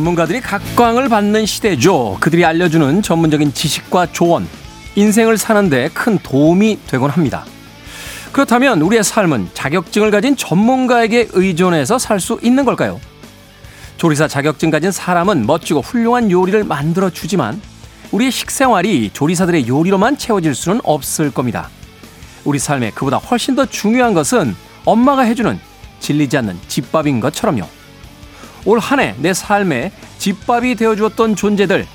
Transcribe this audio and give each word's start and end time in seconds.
전문가들이 0.00 0.40
각광을 0.40 1.10
받는 1.10 1.44
시대죠. 1.44 2.16
그들이 2.20 2.42
알려주는 2.44 3.02
전문적인 3.02 3.52
지식과 3.52 4.12
조언, 4.12 4.48
인생을 4.94 5.36
사는데 5.36 5.90
큰 5.92 6.18
도움이 6.18 6.78
되곤 6.86 7.10
합니다. 7.10 7.44
그렇다면 8.32 8.80
우리의 8.80 9.04
삶은 9.04 9.50
자격증을 9.52 10.10
가진 10.10 10.36
전문가에게 10.36 11.28
의존해서 11.32 11.98
살 11.98 12.18
수 12.18 12.38
있는 12.42 12.64
걸까요? 12.64 12.98
조리사 13.98 14.26
자격증 14.26 14.70
가진 14.70 14.90
사람은 14.90 15.46
멋지고 15.46 15.82
훌륭한 15.82 16.30
요리를 16.30 16.64
만들어 16.64 17.10
주지만 17.10 17.60
우리의 18.10 18.30
식생활이 18.30 19.10
조리사들의 19.12 19.68
요리로만 19.68 20.16
채워질 20.16 20.54
수는 20.54 20.80
없을 20.82 21.30
겁니다. 21.30 21.68
우리 22.46 22.58
삶에 22.58 22.90
그보다 22.94 23.18
훨씬 23.18 23.54
더 23.54 23.66
중요한 23.66 24.14
것은 24.14 24.56
엄마가 24.86 25.22
해주는 25.22 25.60
질리지 26.00 26.38
않는 26.38 26.58
집밥인 26.68 27.20
것처럼요. 27.20 27.79
올 28.64 28.78
한 28.78 29.00
해 29.00 29.14
내 29.18 29.32
삶에 29.32 29.92
집밥이 30.18 30.74
되어주었던 30.76 31.36
존재들 31.36 31.86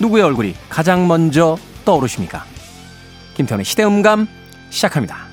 누구의 0.00 0.24
얼굴이 0.24 0.54
가장 0.68 1.06
먼저 1.08 1.56
떠오르십니까? 1.84 2.44
김태훈의 3.34 3.64
시대음감 3.64 4.26
시작합니다. 4.70 5.32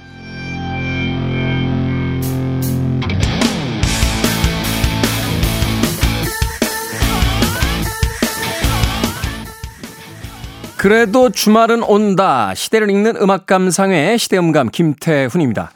그래도 10.77 11.29
주말은 11.29 11.83
온다. 11.83 12.53
시대를 12.55 12.89
읽는 12.89 13.17
음악 13.17 13.45
감상회 13.45 14.15
시대음감 14.17 14.69
김태훈입니다. 14.69 15.71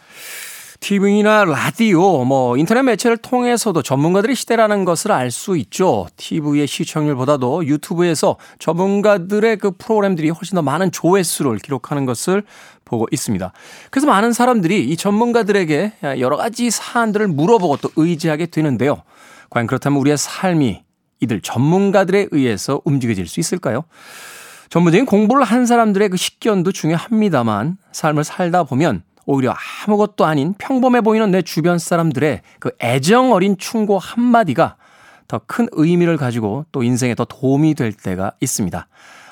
TV나 0.84 1.46
라디오, 1.46 2.26
뭐 2.26 2.58
인터넷 2.58 2.82
매체를 2.82 3.16
통해서도 3.16 3.82
전문가들의 3.82 4.36
시대라는 4.36 4.84
것을 4.84 5.14
알 5.14 5.32
수 5.32 5.56
있죠. 5.56 6.08
TV의 6.18 6.68
시청률보다도 6.68 7.68
유튜브에서 7.68 8.36
전문가들의 8.60 9.56
그 9.60 9.72
프로그램들이 9.78 10.30
훨씬 10.30 10.58
더 10.58 10.62
많은 10.62 10.92
조회수를 10.92 11.60
기록하는 11.60 12.06
것을 12.06 12.44
보고 12.84 13.08
있습니다. 13.12 13.54
그래서 13.92 14.08
많은 14.08 14.34
사람들이 14.34 14.84
이 14.84 14.98
전문가들에게 14.98 15.94
여러 16.20 16.36
가지 16.36 16.70
사안들을 16.70 17.30
물어보고 17.30 17.78
또 17.78 17.90
의지하게 17.96 18.48
되는데요. 18.48 19.04
과연 19.52 19.68
그렇다면 19.68 20.00
우리의 20.00 20.18
삶이 20.18 20.84
이들 21.22 21.40
전문가들에 21.40 22.28
의해서 22.32 22.82
움직여질 22.84 23.28
수 23.28 23.40
있을까요? 23.40 23.86
전문적인 24.68 25.06
공부를 25.06 25.46
한 25.46 25.66
사람들의 25.66 26.10
그 26.10 26.18
식견도 26.18 26.74
중요합니다만 26.74 27.78
삶을 27.94 28.26
살다 28.26 28.66
보면 28.66 29.04
오히려 29.26 29.54
아무것도 29.88 30.26
아닌 30.26 30.54
평범해 30.58 31.02
보이는 31.02 31.30
내 31.32 31.42
주변 31.42 31.78
사람들의 31.80 32.42
그 32.60 32.72
애정 32.82 33.32
어린 33.32 33.58
충고 33.58 34.00
한마디가 34.00 34.76
더 35.28 35.40
큰 35.48 35.68
의미를 35.72 36.18
가지고 36.18 36.66
또 36.72 36.84
인생에 36.84 37.16
더 37.16 37.26
도움이 37.26 37.74
될 37.76 37.94
때가 37.94 38.34
있습니다. 38.42 38.88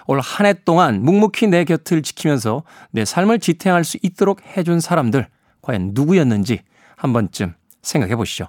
올 0.07 0.19
한 0.19 0.45
해 0.45 0.53
동안 0.65 1.03
묵묵히 1.03 1.47
내 1.47 1.63
곁을 1.63 2.01
지키면서 2.01 2.63
내 2.91 3.05
삶을 3.05 3.39
지탱할 3.39 3.83
수 3.83 3.97
있도록 4.01 4.41
해준 4.57 4.79
사람들, 4.79 5.27
과연 5.61 5.91
누구였는지 5.93 6.61
한 6.95 7.13
번쯤 7.13 7.53
생각해 7.81 8.15
보시죠. 8.15 8.47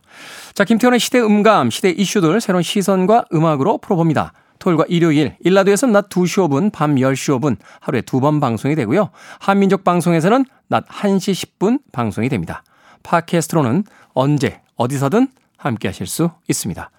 자, 0.55 0.65
김태훈의 0.65 0.99
시대음감, 1.01 1.71
시대 1.71 1.91
이슈들 1.91 2.41
새로운 2.41 2.63
시선과 2.63 3.27
음악으로 3.35 3.79
풀어봅니다. 3.79 4.33
토요일과 4.63 4.85
일요일, 4.89 5.35
일라드에서는 5.41 5.93
낮 5.93 6.09
2시 6.09 6.49
5분, 6.49 6.71
밤 6.73 6.95
10시 6.95 7.41
5분 7.41 7.57
하루에 7.81 8.01
두 8.01 8.21
번 8.21 8.39
방송이 8.39 8.77
되고요. 8.77 9.11
한민족 9.41 9.83
방송에서는 9.83 10.45
낮 10.69 10.87
1시 10.87 11.59
10분 11.59 11.81
방송이 11.91 12.29
됩니다. 12.29 12.63
팟캐스트로는 13.03 13.83
언제 14.15 14.61
어디서든 14.77 15.27
함께 15.57 15.89
하실 15.89 16.07
수 16.07 16.31
있습니다. 16.49 16.91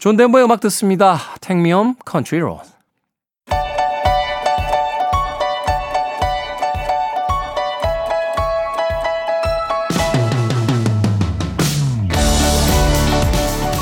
존 0.00 0.16
덴버의 0.16 0.44
음악 0.44 0.58
듣습니다. 0.60 1.16
Take 1.40 1.62
Me 1.62 1.72
Home 1.72 1.94
Country 2.04 2.40
Roads 2.40 2.60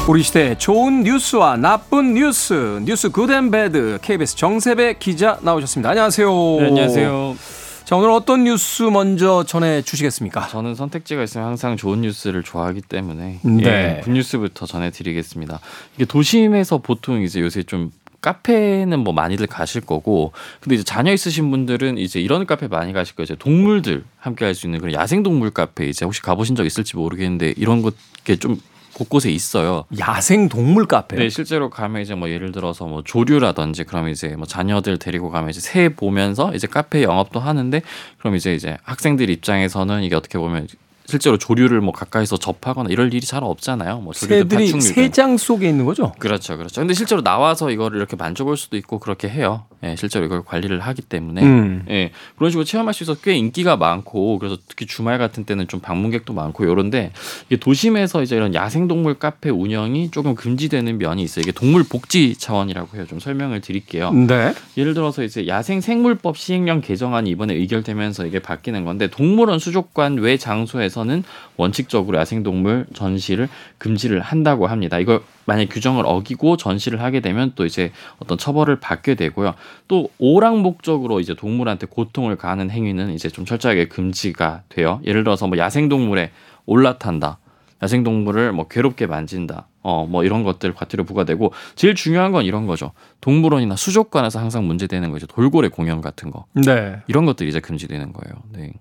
우리 0.09 0.23
시대 0.23 0.57
좋은 0.57 1.03
뉴스와 1.03 1.59
나쁜 1.59 2.15
뉴스, 2.15 2.81
뉴스 2.83 3.11
Good 3.11 3.34
and 3.34 3.51
Bad 3.51 3.99
KBS 4.01 4.37
정세배 4.37 4.95
기자 4.99 5.39
나오셨습니다. 5.43 5.91
안녕하세요. 5.91 6.31
네, 6.61 6.67
안녕하세요. 6.69 7.37
자, 7.85 7.97
오늘 7.97 8.11
어떤 8.11 8.45
뉴스 8.45 8.85
먼저 8.85 9.45
전해 9.45 9.83
주시겠습니까? 9.83 10.49
저는 10.49 10.75
선택지가 10.77 11.23
있으면 11.25 11.49
항상 11.49 11.77
좋은 11.77 12.01
뉴스를 12.01 12.43
좋아하기 12.43 12.83
때문에 12.83 13.41
네. 13.43 13.63
예, 13.99 14.01
굿뉴스부터 14.03 14.65
전해드리겠습니다. 14.65 15.61
이게 15.97 16.07
도심에서 16.07 16.79
보통 16.79 17.21
이제 17.23 17.41
요새 17.43 17.63
좀 17.63 17.91
카페는 18.23 19.01
뭐 19.01 19.13
많이들 19.13 19.47
가실 19.47 19.83
거고 19.83 20.33
근데 20.61 20.75
이제 20.77 20.85
자녀 20.85 21.13
있으신 21.13 21.51
분들은 21.51 21.99
이제 21.99 22.19
이런 22.19 22.47
카페 22.47 22.67
많이 22.67 22.95
가실 22.95 23.15
거예요. 23.15 23.25
이제 23.25 23.37
동물들 23.39 24.05
함께 24.19 24.47
할 24.47 24.55
수 24.55 24.67
있는 24.67 24.81
그런 24.81 24.95
야생 24.95 25.23
동물 25.23 25.51
카페 25.51 25.87
이제 25.87 26.07
혹시 26.07 26.23
가보신 26.23 26.57
적 26.57 26.65
있을지 26.65 26.97
모르겠는데 26.97 27.53
이런 27.59 27.83
것게 27.83 28.37
좀 28.37 28.59
곳곳에 28.99 29.31
있어요. 29.31 29.85
야생 29.99 30.49
동물 30.49 30.87
카페. 30.87 31.17
네, 31.17 31.29
실제로 31.29 31.71
가면 31.71 32.03
이제 32.03 32.17
뭐 32.17 32.29
예를 32.29 32.51
들어서 32.51 32.87
뭐 32.87 33.03
조류라든지 33.05 33.85
그럼 33.85 34.09
이제 34.09 34.29
뭐 34.37 34.45
자녀들 34.47 34.99
데리고 34.99 35.31
가면 35.31 35.51
이제 35.51 35.61
새 35.61 35.89
보면서 35.89 36.53
이제 36.55 36.67
카페 36.67 37.05
영업도 37.05 37.39
하는데 37.39 37.81
그럼 38.19 38.35
이제 38.35 38.55
이제 38.55 38.77
학생들 38.83 39.31
입장에서는 39.31 40.03
이게 40.03 40.17
어떻게 40.17 40.39
보면 40.39 40.67
실제로 41.09 41.39
조류를 41.39 41.81
뭐 41.81 41.91
가까이서 41.93 42.37
접하거나 42.37 42.91
이럴 42.91 43.15
일이 43.15 43.25
잘 43.25 43.43
없잖아요. 43.43 44.01
뭐 44.01 44.13
새들이 44.13 44.79
새장 44.79 45.39
속에 45.39 45.67
있는 45.67 45.87
거죠? 45.87 46.13
그렇죠, 46.19 46.59
그렇죠. 46.59 46.83
근데 46.83 46.93
실제로 46.93 47.23
나와서 47.23 47.71
이거를 47.71 47.97
이렇게 47.97 48.15
만져볼 48.15 48.59
수도 48.59 48.77
있고 48.77 48.99
그렇게 48.99 49.27
해요. 49.27 49.65
예, 49.85 49.97
실제로 49.97 50.27
이걸 50.27 50.43
관리를 50.45 50.81
하기 50.81 51.03
때문에 51.03 51.43
음. 51.43 51.85
예, 51.89 52.11
그런 52.37 52.51
식으로 52.51 52.65
체험할 52.65 52.93
수 52.93 53.05
있어서 53.05 53.21
꽤 53.23 53.35
인기가 53.35 53.77
많고 53.77 54.39
그래서 54.39 54.59
특히 54.69 54.87
주말 54.87 55.19
같은 55.19 55.45
때는 55.45 55.69
좀 55.69 55.81
방문객도 55.81 56.35
많고 56.35 56.67
요런데 56.67 57.13
이게 57.47 57.57
도심에서 57.57 58.23
이제 58.23 58.37
이런 58.37 58.55
야생동물 58.55 59.15
카페 59.15 59.49
운영이 59.49 60.11
조금 60.11 60.35
금지되는 60.35 60.99
면이 60.99 61.23
있어요. 61.23 61.43
이게 61.43 61.53
동물 61.53 61.85
복지 61.85 62.35
차원이라고 62.37 62.97
해요. 62.97 63.07
좀 63.09 63.19
설명을 63.19 63.63
드릴게요. 63.63 64.13
네. 64.13 64.53
예를 64.77 64.93
들어서 64.93 65.23
이제 65.23 65.47
야생 65.47 65.81
생물법 65.81 66.37
시행령 66.37 66.83
개정안이 66.83 67.31
이번에 67.31 67.55
의결되면서 67.55 68.27
이게 68.27 68.41
바뀌는 68.41 68.85
건데 68.85 69.07
동물원 69.07 69.59
수족관 69.59 70.17
외 70.19 70.37
장소에서 70.37 70.98
는 71.05 71.23
원칙적으로 71.57 72.19
야생동물 72.19 72.87
전시를 72.93 73.49
금지를 73.79 74.21
한다고 74.21 74.67
합니다. 74.67 74.99
이걸 74.99 75.21
만약 75.45 75.67
규정을 75.71 76.05
어기고 76.07 76.57
전시를 76.57 77.01
하게 77.03 77.21
되면 77.21 77.53
또 77.55 77.65
이제 77.65 77.93
어떤 78.19 78.37
처벌을 78.37 78.81
받게 78.81 79.15
되고요. 79.15 79.55
또 79.87 80.11
오락 80.19 80.59
목적으로 80.59 81.21
이제 81.21 81.35
동물한테 81.35 81.87
고통을 81.87 82.37
가하는 82.37 82.71
행위는 82.71 83.11
이제 83.13 83.29
좀 83.29 83.45
철저하게 83.45 83.89
금지가 83.89 84.63
돼요. 84.69 85.01
예를 85.05 85.25
들어서 85.25 85.47
뭐 85.47 85.57
야생동물에 85.59 86.31
올라탄다. 86.67 87.39
야생동물을 87.83 88.53
뭐 88.53 88.67
괴롭게 88.69 89.07
만진다. 89.07 89.67
어, 89.83 90.07
뭐 90.07 90.25
이런 90.25 90.43
것들 90.43 90.75
과태료 90.75 91.05
부과되고 91.05 91.53
제일 91.75 91.95
중요한 91.95 92.33
건 92.33 92.45
이런 92.45 92.67
거죠. 92.67 92.93
동물원이나 93.21 93.77
수족관에서 93.77 94.39
항상 94.39 94.67
문제되는 94.67 95.11
거죠. 95.11 95.27
돌고래 95.27 95.69
공연 95.69 96.01
같은 96.01 96.31
거. 96.31 96.45
네. 96.53 96.97
이런 97.07 97.25
것들이 97.25 97.49
이제 97.49 97.61
금지되는 97.61 98.13
거예요. 98.13 98.43
네. 98.53 98.73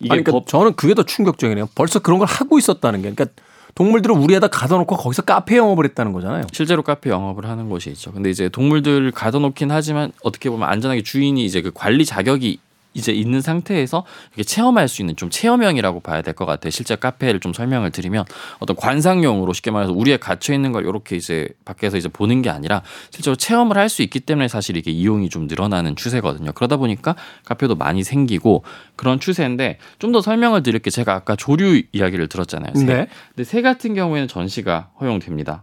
이게 0.00 0.12
아니, 0.12 0.24
그러니까 0.24 0.32
법... 0.32 0.46
저는 0.48 0.74
그게 0.74 0.94
더 0.94 1.02
충격적이네요. 1.04 1.68
벌써 1.74 1.98
그런 2.00 2.18
걸 2.18 2.26
하고 2.26 2.58
있었다는 2.58 3.02
게. 3.02 3.10
그러니까 3.10 3.42
동물들을 3.74 4.16
우리에다 4.16 4.48
가둬놓고 4.48 4.96
거기서 4.96 5.22
카페 5.22 5.56
영업을 5.56 5.84
했다는 5.84 6.12
거잖아요. 6.12 6.46
실제로 6.52 6.82
카페 6.82 7.10
영업을 7.10 7.46
하는 7.46 7.68
곳이 7.68 7.90
있죠. 7.90 8.12
근데 8.12 8.30
이제 8.30 8.48
동물들 8.48 9.12
가둬놓긴 9.12 9.70
하지만 9.70 10.12
어떻게 10.22 10.50
보면 10.50 10.68
안전하게 10.68 11.02
주인이 11.02 11.44
이제 11.44 11.62
그 11.62 11.70
관리 11.72 12.04
자격이 12.04 12.58
이제 12.94 13.12
있는 13.12 13.40
상태에서 13.40 14.04
이렇게 14.30 14.42
체험할 14.44 14.88
수 14.88 15.00
있는 15.02 15.14
좀 15.16 15.30
체험형이라고 15.30 16.00
봐야 16.00 16.22
될 16.22 16.34
것 16.34 16.46
같아요. 16.46 16.70
실제 16.70 16.96
카페를 16.96 17.40
좀 17.40 17.52
설명을 17.52 17.90
드리면 17.90 18.24
어떤 18.60 18.74
관상용으로 18.76 19.52
쉽게 19.52 19.70
말해서 19.70 19.92
우리에 19.92 20.16
갇혀 20.16 20.54
있는 20.54 20.72
걸 20.72 20.84
이렇게 20.86 21.16
이제 21.16 21.48
밖에서 21.64 21.96
이제 21.96 22.08
보는 22.08 22.42
게 22.42 22.50
아니라 22.50 22.82
실제로 23.10 23.36
체험을 23.36 23.76
할 23.76 23.88
수 23.88 24.02
있기 24.02 24.20
때문에 24.20 24.46
사실 24.48 24.76
이게 24.76 24.90
이용이 24.92 25.28
좀 25.28 25.46
늘어나는 25.48 25.96
추세거든요. 25.96 26.52
그러다 26.52 26.76
보니까 26.76 27.16
카페도 27.44 27.74
많이 27.76 28.04
생기고 28.04 28.62
그런 28.96 29.18
추세인데 29.20 29.78
좀 29.98 30.10
더 30.12 30.20
설명을 30.20 30.62
드릴 30.64 30.80
게 30.80 30.90
제가 30.90 31.14
아까 31.14 31.36
조류 31.36 31.82
이야기를 31.92 32.28
들었잖아요. 32.28 32.72
새. 32.74 32.84
네. 32.84 33.06
근데 33.28 33.44
새 33.44 33.62
같은 33.62 33.94
경우에는 33.94 34.26
전시가 34.28 34.90
허용됩니다. 35.00 35.62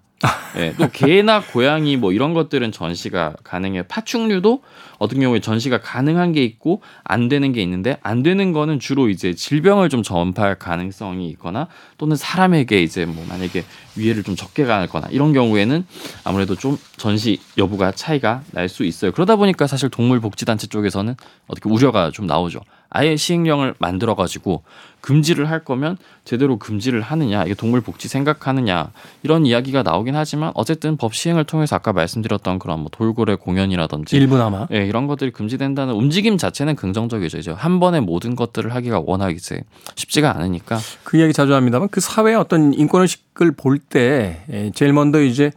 네, 0.55 0.73
또 0.77 0.89
개나 0.91 1.41
고양이 1.41 1.95
뭐 1.95 2.11
이런 2.11 2.33
것들은 2.33 2.71
전시가 2.71 3.35
가능해요. 3.43 3.83
파충류도 3.87 4.63
어떤 4.97 5.19
경우에 5.19 5.39
전시가 5.39 5.79
가능한 5.79 6.33
게 6.33 6.43
있고 6.43 6.81
안 7.03 7.29
되는 7.29 7.53
게 7.53 7.61
있는데 7.61 7.97
안 8.01 8.23
되는 8.23 8.51
거는 8.51 8.79
주로 8.79 9.09
이제 9.09 9.35
질병을 9.35 9.89
좀 9.89 10.01
전파할 10.01 10.55
가능성이 10.55 11.29
있거나 11.29 11.67
또는 11.99 12.15
사람에게 12.15 12.81
이제 12.81 13.05
뭐 13.05 13.23
만약에 13.29 13.63
위해를 13.95 14.23
좀 14.23 14.35
적게 14.35 14.65
가거나 14.65 15.07
이런 15.11 15.33
경우에는 15.33 15.85
아무래도 16.23 16.55
좀 16.55 16.79
전시 16.97 17.39
여부가 17.57 17.91
차이가 17.91 18.41
날 18.51 18.67
수 18.67 18.83
있어요. 18.83 19.11
그러다 19.11 19.35
보니까 19.35 19.67
사실 19.67 19.89
동물복지단체 19.89 20.67
쪽에서는 20.67 21.15
어떻게 21.47 21.69
우려가 21.69 22.09
좀 22.11 22.25
나오죠. 22.25 22.59
아예 22.89 23.15
시행령을 23.15 23.75
만들어 23.79 24.15
가지고 24.15 24.63
금지를 25.01 25.49
할 25.49 25.63
거면 25.63 25.97
제대로 26.25 26.57
금지를 26.57 27.01
하느냐 27.01 27.43
이게 27.43 27.53
동물 27.53 27.81
복지 27.81 28.07
생각하느냐 28.07 28.91
이런 29.23 29.45
이야기가 29.45 29.83
나오긴 29.83 30.15
하지만 30.15 30.51
어쨌든 30.55 30.97
법 30.97 31.13
시행을 31.13 31.45
통해서 31.45 31.75
아까 31.75 31.93
말씀드렸던 31.93 32.59
그런 32.59 32.79
뭐 32.79 32.89
돌고래 32.91 33.35
공연이라든지 33.35 34.17
일부나마. 34.17 34.67
예, 34.73 34.85
이런 34.85 35.07
것들이 35.07 35.31
금지된다는 35.31 35.93
움직임 35.93 36.37
자체는 36.37 36.75
긍정적이죠. 36.75 37.37
이제 37.37 37.51
한 37.51 37.79
번에 37.79 37.99
모든 37.99 38.35
것들을 38.35 38.73
하기가 38.73 39.01
워낙 39.05 39.31
이제 39.31 39.63
쉽지가 39.95 40.35
않으니까 40.35 40.79
그 41.03 41.17
이야기 41.17 41.33
자주 41.33 41.53
합니다만 41.53 41.87
그 41.89 42.01
사회의 42.01 42.35
어떤 42.35 42.73
인권 42.73 43.03
의식을 43.03 43.53
볼때 43.53 44.43
예, 44.51 44.71
제일 44.73 44.93
먼저 44.93 45.21
이제 45.21 45.51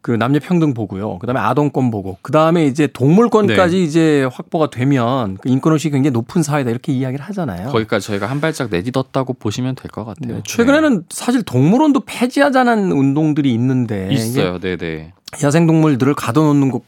그 0.00 0.12
남녀 0.12 0.38
평등 0.40 0.74
보고요. 0.74 1.18
그다음에 1.18 1.40
아동권 1.40 1.90
보고 1.90 2.18
그다음에 2.22 2.66
이제 2.66 2.86
동물권까지 2.86 3.76
네. 3.76 3.82
이제 3.82 4.28
확보가 4.32 4.70
되면 4.70 5.36
그 5.38 5.48
인권 5.48 5.72
의식이 5.72 5.92
굉장히 5.92 6.12
높은 6.12 6.42
사회다 6.42 6.70
이렇게 6.70 6.92
이야기를 6.92 7.24
하잖아요. 7.26 7.68
거기까지 7.70 8.06
저희가 8.06 8.26
한 8.26 8.40
발짝 8.40 8.70
내딛었다고 8.70 9.34
보시면 9.34 9.74
될 9.74 9.90
것 9.90 10.04
같아요. 10.04 10.36
네, 10.36 10.42
최근에는 10.44 11.04
사실 11.10 11.42
동물원도 11.42 12.00
폐지하자는 12.06 12.92
운동들이 12.92 13.52
있는데 13.54 14.06
네. 14.08 14.14
있어요. 14.14 14.58
네, 14.60 14.76
네. 14.76 15.12
야생 15.42 15.66
동물들을 15.66 16.14
가둬놓는 16.14 16.70
거 16.70 16.80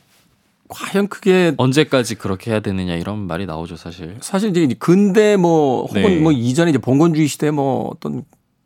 과연 0.69 1.09
그게 1.09 1.53
언제까지 1.57 2.15
그렇게 2.15 2.53
해야 2.53 2.61
되느냐 2.61 2.95
이런 2.95 3.27
말이 3.27 3.45
나오죠, 3.45 3.77
사실. 3.77 4.17
사실 4.21 4.57
이제 4.57 4.73
근대 4.79 5.37
뭐 5.37 5.83
혹은 5.87 6.03
네. 6.03 6.21
뭐 6.21 6.31
이전에 6.31 6.71
이제 6.71 6.79
봉건주의 6.79 7.27
시대 7.27 7.51
뭐 7.51 7.91
어떤 7.93 8.23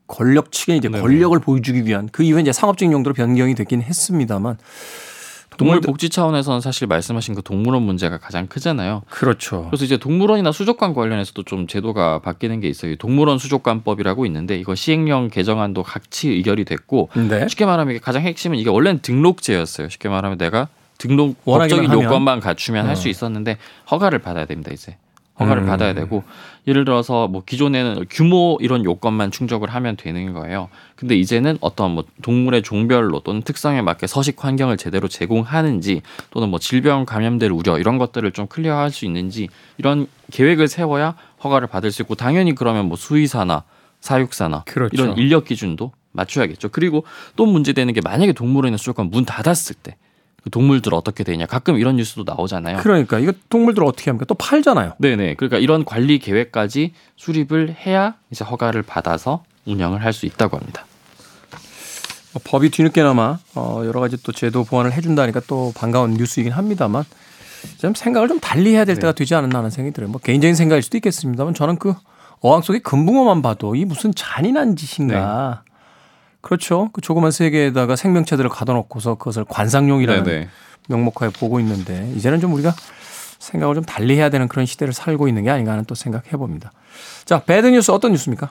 권력 0.07 0.53
측에 0.53 0.77
이제 0.77 0.89
네네. 0.89 1.03
권력을 1.03 1.39
보여주기 1.41 1.85
위한 1.87 2.09
그 2.13 2.23
이후에 2.23 2.43
이제 2.43 2.53
상업적인 2.53 2.93
용도로 2.93 3.15
변경이 3.15 3.55
됐긴 3.55 3.83
했습니다만 3.83 4.59
동물 5.57 5.81
복지 5.81 6.09
차원에서는 6.09 6.61
사실 6.61 6.87
말씀하신 6.89 7.37
그 7.37 7.43
동물원 7.43 7.83
문제가 7.83 8.19
가장 8.19 8.49
크잖아요. 8.49 9.03
그렇죠. 9.09 9.67
그래서 9.71 9.85
이제 9.85 9.97
동물원이나 9.97 10.51
수족관 10.53 10.95
관련해서도 10.95 11.45
좀 11.45 11.67
제도가 11.67 12.19
바뀌는 12.21 12.61
게 12.61 12.69
있어요. 12.69 12.93
이 12.93 12.97
동물원 12.97 13.39
수족관법이라고 13.39 14.27
있는데 14.27 14.57
이거 14.57 14.75
시행령 14.75 15.29
개정안도 15.29 15.85
같이 15.85 16.29
의결이 16.31 16.65
됐고 16.65 17.11
네. 17.15 17.47
쉽게 17.49 17.67
말하면 17.67 17.95
이게 17.95 18.01
가장 18.01 18.23
핵심은 18.23 18.59
이게 18.59 18.69
원래는 18.69 19.01
등록제였어요. 19.01 19.89
쉽게 19.89 20.09
말하면 20.09 20.39
내가 20.39 20.69
등록 20.99 21.45
법적인. 21.45 21.93
요건만 21.93 22.41
갖추면 22.41 22.87
할 22.87 22.93
어. 22.93 22.97
수 22.97 23.09
있었는데 23.09 23.59
허가를 23.91 24.19
받아야 24.21 24.47
됩니다. 24.47 24.73
이제 24.73 24.97
허가를 25.39 25.63
음. 25.63 25.67
받아야 25.67 25.95
되고 25.95 26.23
예를 26.67 26.85
들어서 26.85 27.29
뭐 27.29 27.43
기존에는 27.45 28.07
규모 28.09 28.59
이런 28.61 28.85
요건만 28.85 29.31
충족을 29.31 29.69
하면 29.71 29.97
되는 29.97 30.33
거예요. 30.33 30.69
근데 30.97 31.17
이제는 31.17 31.59
어떤 31.61 31.93
뭐 31.93 32.05
동물의 32.23 32.63
종별로 32.63 33.21
또는 33.21 33.43
특성에 33.43 33.83
맞게 33.83 34.07
서식 34.07 34.45
환경을 34.45 34.77
제대로 34.77 35.09
제공하는지 35.09 36.03
또는 36.31 36.49
뭐 36.49 36.59
질병 36.59 37.05
감염될 37.05 37.51
우려 37.51 37.79
이런 37.79 37.99
것들을 37.99 38.31
좀 38.33 38.47
클리어할 38.47 38.91
수 38.91 39.05
있는지 39.05 39.49
이런 39.77 40.07
계획을 40.33 40.69
세워야 40.69 41.17
허가를 41.43 41.69
받을 41.69 41.91
수 41.91 42.03
있고 42.03 42.15
당연히 42.15 42.55
그러면 42.55 42.87
뭐 42.87 42.97
수의사나 42.97 43.65
사육사나 44.01 44.65
그렇죠. 44.67 44.91
이런 44.93 45.19
인력 45.19 45.45
기준도 45.45 45.93
맞춰야겠죠. 46.13 46.69
그리고 46.71 47.05
또 47.37 47.45
문제되는 47.45 47.93
게 47.93 48.01
만약에 48.01 48.33
동물원이나 48.33 48.77
수족관 48.77 49.11
문 49.11 49.25
닫았을 49.25 49.75
때그 49.83 49.99
동물들 50.51 50.95
어떻게 50.95 51.25
되냐. 51.25 51.47
가끔 51.47 51.77
이런 51.79 51.97
뉴스도 51.97 52.25
나오잖아요. 52.27 52.79
그러니까 52.79 53.19
이거 53.19 53.33
동물들 53.49 53.83
어떻게 53.85 54.11
합니까? 54.11 54.27
또 54.27 54.35
팔잖아요. 54.35 54.93
네네. 54.99 55.35
그러니까 55.35 55.59
이런 55.59 55.85
관리 55.85 56.19
계획까지 56.19 56.93
수립을 57.17 57.75
해야 57.87 58.15
이제 58.31 58.45
허가를 58.45 58.83
받아서 58.83 59.43
운영을 59.65 60.03
할 60.05 60.13
수 60.13 60.27
있다고 60.27 60.57
합니다. 60.59 60.85
뭐 62.33 62.43
법이 62.45 62.71
뒤늦게나마 62.71 63.39
어 63.55 63.83
여러 63.85 64.01
가지 64.01 64.21
또 64.23 64.33
제도 64.33 64.65
보완을 64.65 64.93
해준다니까 64.93 65.41
또 65.47 65.73
반가운 65.77 66.15
뉴스이긴 66.15 66.53
합니다만 66.53 67.05
좀 67.79 67.95
생각을 67.95 68.29
좀 68.29 68.41
달리 68.41 68.75
해야 68.75 68.85
될 68.85 68.97
네. 68.97 69.01
때가 69.01 69.13
되지 69.13 69.35
않았나 69.35 69.59
하는 69.59 69.71
생각이 69.71 69.95
들어요. 69.95 70.11
뭐 70.11 70.21
개인적인 70.21 70.55
생각일 70.55 70.83
수도 70.83 70.99
있겠습니다만 70.99 71.55
저는 71.55 71.77
그 71.79 71.95
어항 72.41 72.61
속의 72.61 72.81
금붕어만 72.81 73.41
봐도 73.41 73.75
이 73.75 73.85
무슨 73.85 74.13
잔인한 74.15 74.77
짓인가. 74.77 75.63
네. 75.65 75.74
그렇죠. 76.45 76.91
그 76.93 77.01
조그만 77.01 77.31
세계에다가 77.31 77.97
생명체들을 77.97 78.51
가둬놓고서 78.51 79.15
그것을 79.15 79.45
관상용이라는 79.49 80.25
네네. 80.25 80.49
명목하에 80.89 81.31
보고 81.31 81.59
있는데 81.59 82.13
이제는 82.15 82.39
좀 82.39 82.53
우리가 82.53 82.75
생각을 83.39 83.75
좀 83.75 83.85
달리 83.85 84.17
해야 84.17 84.29
되는 84.29 84.47
그런 84.47 84.67
시대를 84.67 84.93
살고 84.93 85.27
있는 85.27 85.45
게 85.45 85.51
아닌가 85.51 85.73
하는 85.73 85.87
또 85.87 85.95
생각해 85.95 86.33
봅니다. 86.33 86.71
자, 87.25 87.43
배드 87.43 87.67
뉴스 87.69 87.91
어떤 87.93 88.13
뉴스입니까? 88.13 88.51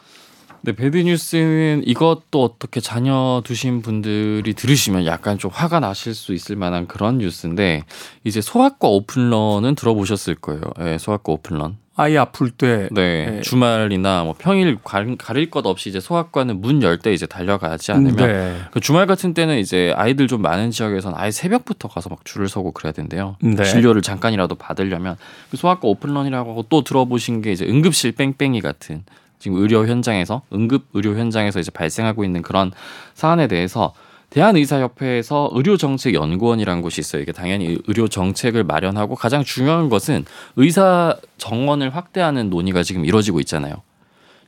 네, 0.61 0.71
배드 0.71 0.97
뉴스는 0.97 1.83
이것도 1.85 2.43
어떻게 2.43 2.79
자녀 2.79 3.41
두신 3.43 3.83
분들이 3.83 4.55
들으시면 4.55 5.05
약간 5.05 5.37
좀 5.37 5.51
화가 5.53 5.79
나실 5.79 6.15
수 6.15 6.33
있을 6.33 6.55
만한 6.55 6.87
그런 6.87 7.19
뉴스인데 7.19 7.83
이제 8.23 8.41
소아과 8.41 8.87
오픈런은 8.87 9.75
들어보셨을 9.75 10.35
거예요. 10.35 10.61
예, 10.79 10.97
소아과 10.97 11.31
오픈런. 11.31 11.77
아이 11.95 12.17
아플 12.17 12.49
때 12.49 12.87
네, 12.91 13.25
네. 13.29 13.41
주말이나 13.41 14.23
뭐 14.23 14.33
평일 14.37 14.79
가- 14.83 15.05
가릴 15.19 15.51
것 15.51 15.65
없이 15.67 15.89
이제 15.89 15.99
소아과는 15.99 16.59
문 16.59 16.81
열 16.81 16.97
때 16.97 17.13
이제 17.13 17.27
달려가지 17.27 17.91
않으면 17.91 18.15
네. 18.15 18.57
그 18.71 18.79
주말 18.79 19.05
같은 19.05 19.35
때는 19.35 19.59
이제 19.59 19.93
아이들 19.95 20.27
좀 20.27 20.41
많은 20.41 20.71
지역에서는 20.71 21.15
아예 21.17 21.29
새벽부터 21.29 21.87
가서 21.89 22.09
막 22.09 22.25
줄을 22.25 22.49
서고 22.49 22.71
그래야 22.71 22.93
된대요. 22.93 23.35
네. 23.41 23.63
진료를 23.63 24.01
잠깐이라도 24.01 24.55
받으려면 24.55 25.17
그 25.51 25.57
소아과 25.57 25.81
오픈런이라고 25.87 26.49
하고 26.51 26.65
또 26.67 26.83
들어보신 26.83 27.41
게 27.43 27.51
이제 27.51 27.65
응급실 27.67 28.13
뺑뺑이 28.13 28.61
같은 28.61 29.03
지금 29.37 29.57
의료 29.57 29.85
현장에서 29.85 30.41
응급 30.51 30.85
의료 30.93 31.15
현장에서 31.15 31.59
이제 31.59 31.69
발생하고 31.69 32.23
있는 32.23 32.41
그런 32.41 32.71
사안에 33.13 33.47
대해서 33.47 33.93
대한의사협회에서 34.33 35.51
의료정책연구원이라는 35.53 36.81
곳이 36.81 37.01
있어요. 37.01 37.21
이게 37.21 37.31
당연히 37.31 37.77
의료 37.87 38.07
정책을 38.07 38.63
마련하고 38.63 39.15
가장 39.15 39.43
중요한 39.43 39.89
것은 39.89 40.25
의사 40.55 41.15
정원을 41.37 41.95
확대하는 41.95 42.49
논의가 42.49 42.81
지금 42.81 43.05
이루어지고 43.05 43.39
있잖아요. 43.41 43.75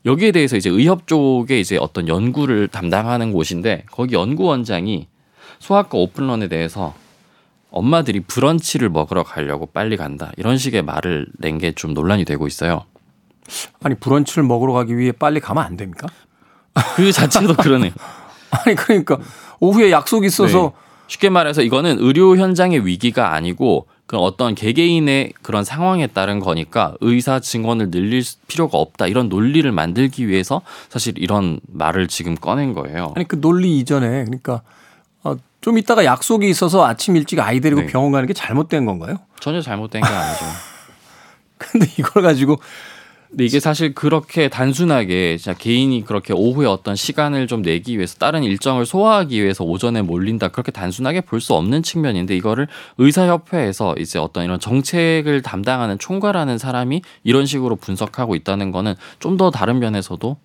여기에 0.06 0.32
대해서 0.32 0.58
이제 0.58 0.70
의협 0.72 1.06
쪽에 1.08 1.60
이제 1.60 1.78
어떤 1.78 2.08
연구를 2.08 2.68
담당하는 2.68 3.32
곳인데 3.32 3.86
거기 3.92 4.16
연구원장이 4.16 5.08
소아과 5.60 5.98
오픈런에 6.00 6.48
대해서 6.48 6.96
엄마들이 7.70 8.22
브런치를 8.22 8.90
먹으러 8.90 9.24
가려고 9.24 9.66
빨리 9.68 9.98
간다 9.98 10.32
이런 10.38 10.58
식의 10.58 10.82
말을 10.82 11.28
낸 11.40 11.60
게 11.60 11.74
좀 11.74 11.94
논란이 11.94 12.26
되고 12.26 12.48
있어요. 12.48 12.86
아니 13.84 13.94
브런치를 13.96 14.44
먹으러 14.44 14.74
가기 14.74 14.98
위해 14.98 15.12
빨리 15.12 15.40
가면 15.40 15.64
안 15.64 15.78
됩니까? 15.78 16.08
그 16.96 17.12
자체도 17.12 17.56
그러네요. 17.58 17.92
아니 18.66 18.76
그러니까 18.76 19.18
오후에 19.60 19.92
약속이 19.92 20.28
있어서 20.28 20.74
네. 20.76 20.86
쉽게 21.08 21.30
말해서 21.30 21.62
이거는 21.62 21.98
의료 22.00 22.36
현장의 22.38 22.86
위기가 22.86 23.34
아니고 23.34 23.88
그 24.08 24.18
어떤 24.18 24.54
개개인의 24.54 25.34
그런 25.42 25.64
상황에 25.64 26.08
따른 26.08 26.40
거니까 26.40 26.94
의사 27.02 27.40
증언을 27.40 27.90
늘릴 27.90 28.24
필요가 28.48 28.78
없다 28.78 29.08
이런 29.08 29.30
논리를 29.30 29.70
만들기 29.72 30.28
위해서 30.28 30.62
사실 30.90 31.14
이런 31.18 31.60
말을 31.68 32.08
지금 32.08 32.36
꺼낸 32.36 32.74
거예요. 32.74 33.14
아니 33.16 33.28
그 33.28 33.40
논리 33.42 33.80
이전에 33.80 34.26
그러니까 34.26 34.62
어, 35.24 35.36
좀 35.62 35.78
이따가 35.80 36.06
약속이 36.06 36.48
있어서 36.50 36.86
아침 36.86 37.16
일찍 37.16 37.40
아이 37.40 37.60
데리고 37.60 37.82
네. 37.82 37.88
병원 37.88 38.12
가는 38.12 38.28
게 38.28 38.34
잘못된 38.34 38.86
건가요? 38.86 39.18
전혀 39.40 39.62
잘못된 39.62 40.02
게 40.02 40.08
아니죠. 40.08 40.46
근데 41.58 41.88
이걸 41.98 42.22
가지고 42.22 42.60
근데 43.36 43.44
이게 43.48 43.60
사실 43.60 43.94
그렇게 43.94 44.48
단순하게 44.48 45.36
진짜 45.36 45.54
개인이 45.58 46.06
그렇게 46.06 46.32
오후에 46.32 46.68
어떤 46.68 46.96
시간을 46.96 47.48
좀 47.48 47.64
내기 47.64 47.98
위해서 47.98 48.16
다른 48.16 48.44
일정을 48.44 48.86
소화하기 48.86 49.44
위해서 49.44 49.66
오전에 49.66 50.04
몰린다 50.04 50.48
그렇게 50.48 50.72
단순하게 50.72 51.20
볼 51.20 51.42
수 51.42 51.54
없는 51.54 51.84
측면인데 51.84 52.34
이거를 52.38 52.70
의사협회에서 52.98 53.96
이제 54.00 54.20
어떤 54.20 54.46
이런 54.46 54.58
정책을 54.62 55.42
담당하는 55.42 56.00
총괄하는 56.00 56.58
사람이 56.58 57.02
이런 57.26 57.46
식으로 57.46 57.76
분석하고 57.76 58.36
있다는 58.36 58.72
거는 58.72 58.96
좀 59.20 59.36
더 59.36 59.52
다른 59.52 59.80
면에서도 59.80 60.38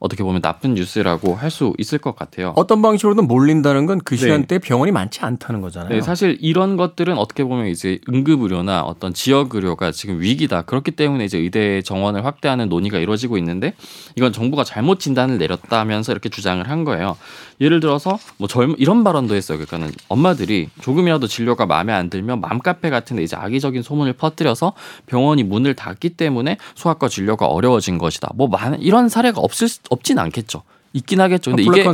어떻게 0.00 0.22
보면 0.24 0.40
나쁜 0.40 0.74
뉴스라고 0.74 1.34
할 1.36 1.50
수 1.50 1.74
있을 1.78 1.98
것 1.98 2.14
같아요. 2.16 2.52
어떤 2.56 2.80
방식으로든 2.80 3.26
몰린다는 3.26 3.86
건그 3.86 4.14
네. 4.14 4.20
시간대에 4.20 4.58
병원이 4.60 4.92
많지 4.92 5.20
않다는 5.20 5.60
거잖아요. 5.60 5.90
네, 5.90 6.00
사실 6.00 6.38
이런 6.40 6.76
것들은 6.76 7.18
어떻게 7.18 7.42
보면 7.44 7.66
이제 7.66 7.98
응급 8.08 8.42
의료나 8.42 8.82
어떤 8.82 9.12
지역 9.12 9.54
의료가 9.54 9.90
지금 9.90 10.20
위기다. 10.20 10.62
그렇기 10.62 10.92
때문에 10.92 11.24
이제 11.24 11.38
의대 11.38 11.82
정원을 11.82 12.24
확대하는 12.24 12.68
논의가 12.68 12.98
이루어지고 12.98 13.36
있는데 13.38 13.74
이건 14.14 14.32
정부가 14.32 14.62
잘못 14.62 15.00
진단을 15.00 15.38
내렸다면서 15.38 16.12
이렇게 16.12 16.28
주장을 16.28 16.66
한 16.68 16.84
거예요. 16.84 17.16
예를 17.60 17.80
들어서 17.80 18.18
뭐 18.38 18.48
젊 18.56 18.74
이런 18.78 19.02
발언도 19.04 19.34
했어요. 19.34 19.58
그러니까는 19.58 19.92
엄마들이 20.08 20.68
조금이라도 20.80 21.26
진료가 21.26 21.66
마음에 21.66 21.92
안 21.92 22.08
들면 22.10 22.40
맘카페 22.40 22.90
같은 22.90 23.16
데 23.16 23.22
이제 23.24 23.36
악의적인 23.36 23.82
소문을 23.82 24.12
퍼뜨려서 24.14 24.72
병원이 25.06 25.42
문을 25.42 25.74
닫기 25.74 26.10
때문에 26.10 26.56
소아과 26.76 27.08
진료가 27.08 27.46
어려워진 27.46 27.98
것이다. 27.98 28.30
뭐 28.36 28.46
많은 28.48 28.80
이런 28.80 29.08
사례가 29.08 29.40
없을 29.40 29.68
수- 29.68 29.80
없진 29.90 30.18
않겠죠. 30.18 30.62
있긴 30.92 31.20
하겠죠. 31.20 31.52
근데 31.52 31.62
블랙 31.62 31.74
이게. 31.74 31.84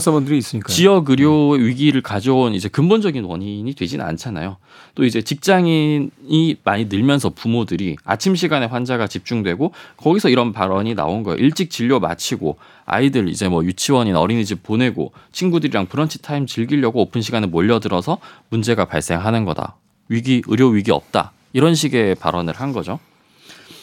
지역 0.73 1.11
의료 1.11 1.51
위기를 1.51 2.01
가져온 2.01 2.55
이제 2.55 2.69
근본적인 2.69 3.25
원인이 3.25 3.75
되지는 3.75 4.05
않잖아요. 4.07 4.57
또 4.95 5.05
이제 5.05 5.21
직장인이 5.21 6.57
많이 6.65 6.87
늘면서 6.87 7.31
부모들이 7.31 7.97
아침 8.05 8.35
시간에 8.35 8.65
환자가 8.65 9.07
집중되고 9.07 9.73
거기서 9.99 10.31
이런 10.31 10.53
발언이 10.53 10.95
나온 10.95 11.25
거예요. 11.25 11.37
일찍 11.39 11.71
진료 11.71 12.01
마치고 12.01 12.57
아이들 12.87 13.29
이제 13.29 13.49
뭐 13.49 13.63
유치원이나 13.65 14.19
어린이집 14.19 14.63
보내고 14.63 15.13
친구들이랑 15.33 15.87
브런치 15.87 16.23
타임 16.23 16.47
즐기려고 16.47 17.03
오픈 17.03 17.21
시간에 17.21 17.47
몰려들어서 17.47 18.19
문제가 18.49 18.87
발생하는 18.87 19.45
거다. 19.45 19.77
위기 20.09 20.41
의료 20.47 20.69
위기 20.69 20.91
없다. 20.91 21.33
이런 21.53 21.75
식의 21.75 22.15
발언을 22.15 22.55
한 22.55 22.73
거죠. 22.73 22.99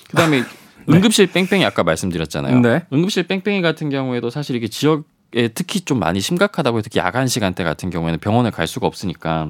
그다음에 0.10 0.42
네. 0.42 0.48
응급실 0.90 1.28
뺑뺑이 1.28 1.66
아까 1.66 1.84
말씀드렸잖아요. 1.84 2.60
네. 2.60 2.84
응급실 2.92 3.24
뺑뺑이 3.24 3.62
같은 3.62 3.90
경우에도 3.90 4.30
사실 4.30 4.56
이게 4.56 4.68
지역 4.68 5.06
에 5.36 5.48
특히 5.48 5.82
좀 5.82 5.98
많이 5.98 6.22
심각하다고 6.22 6.78
해서 6.78 6.84
특히 6.84 7.00
야간 7.00 7.28
시간대 7.28 7.64
같은 7.64 7.90
경우에는 7.90 8.20
병원에 8.20 8.52
갈 8.52 8.68
수가 8.68 8.86
없으니까 8.86 9.50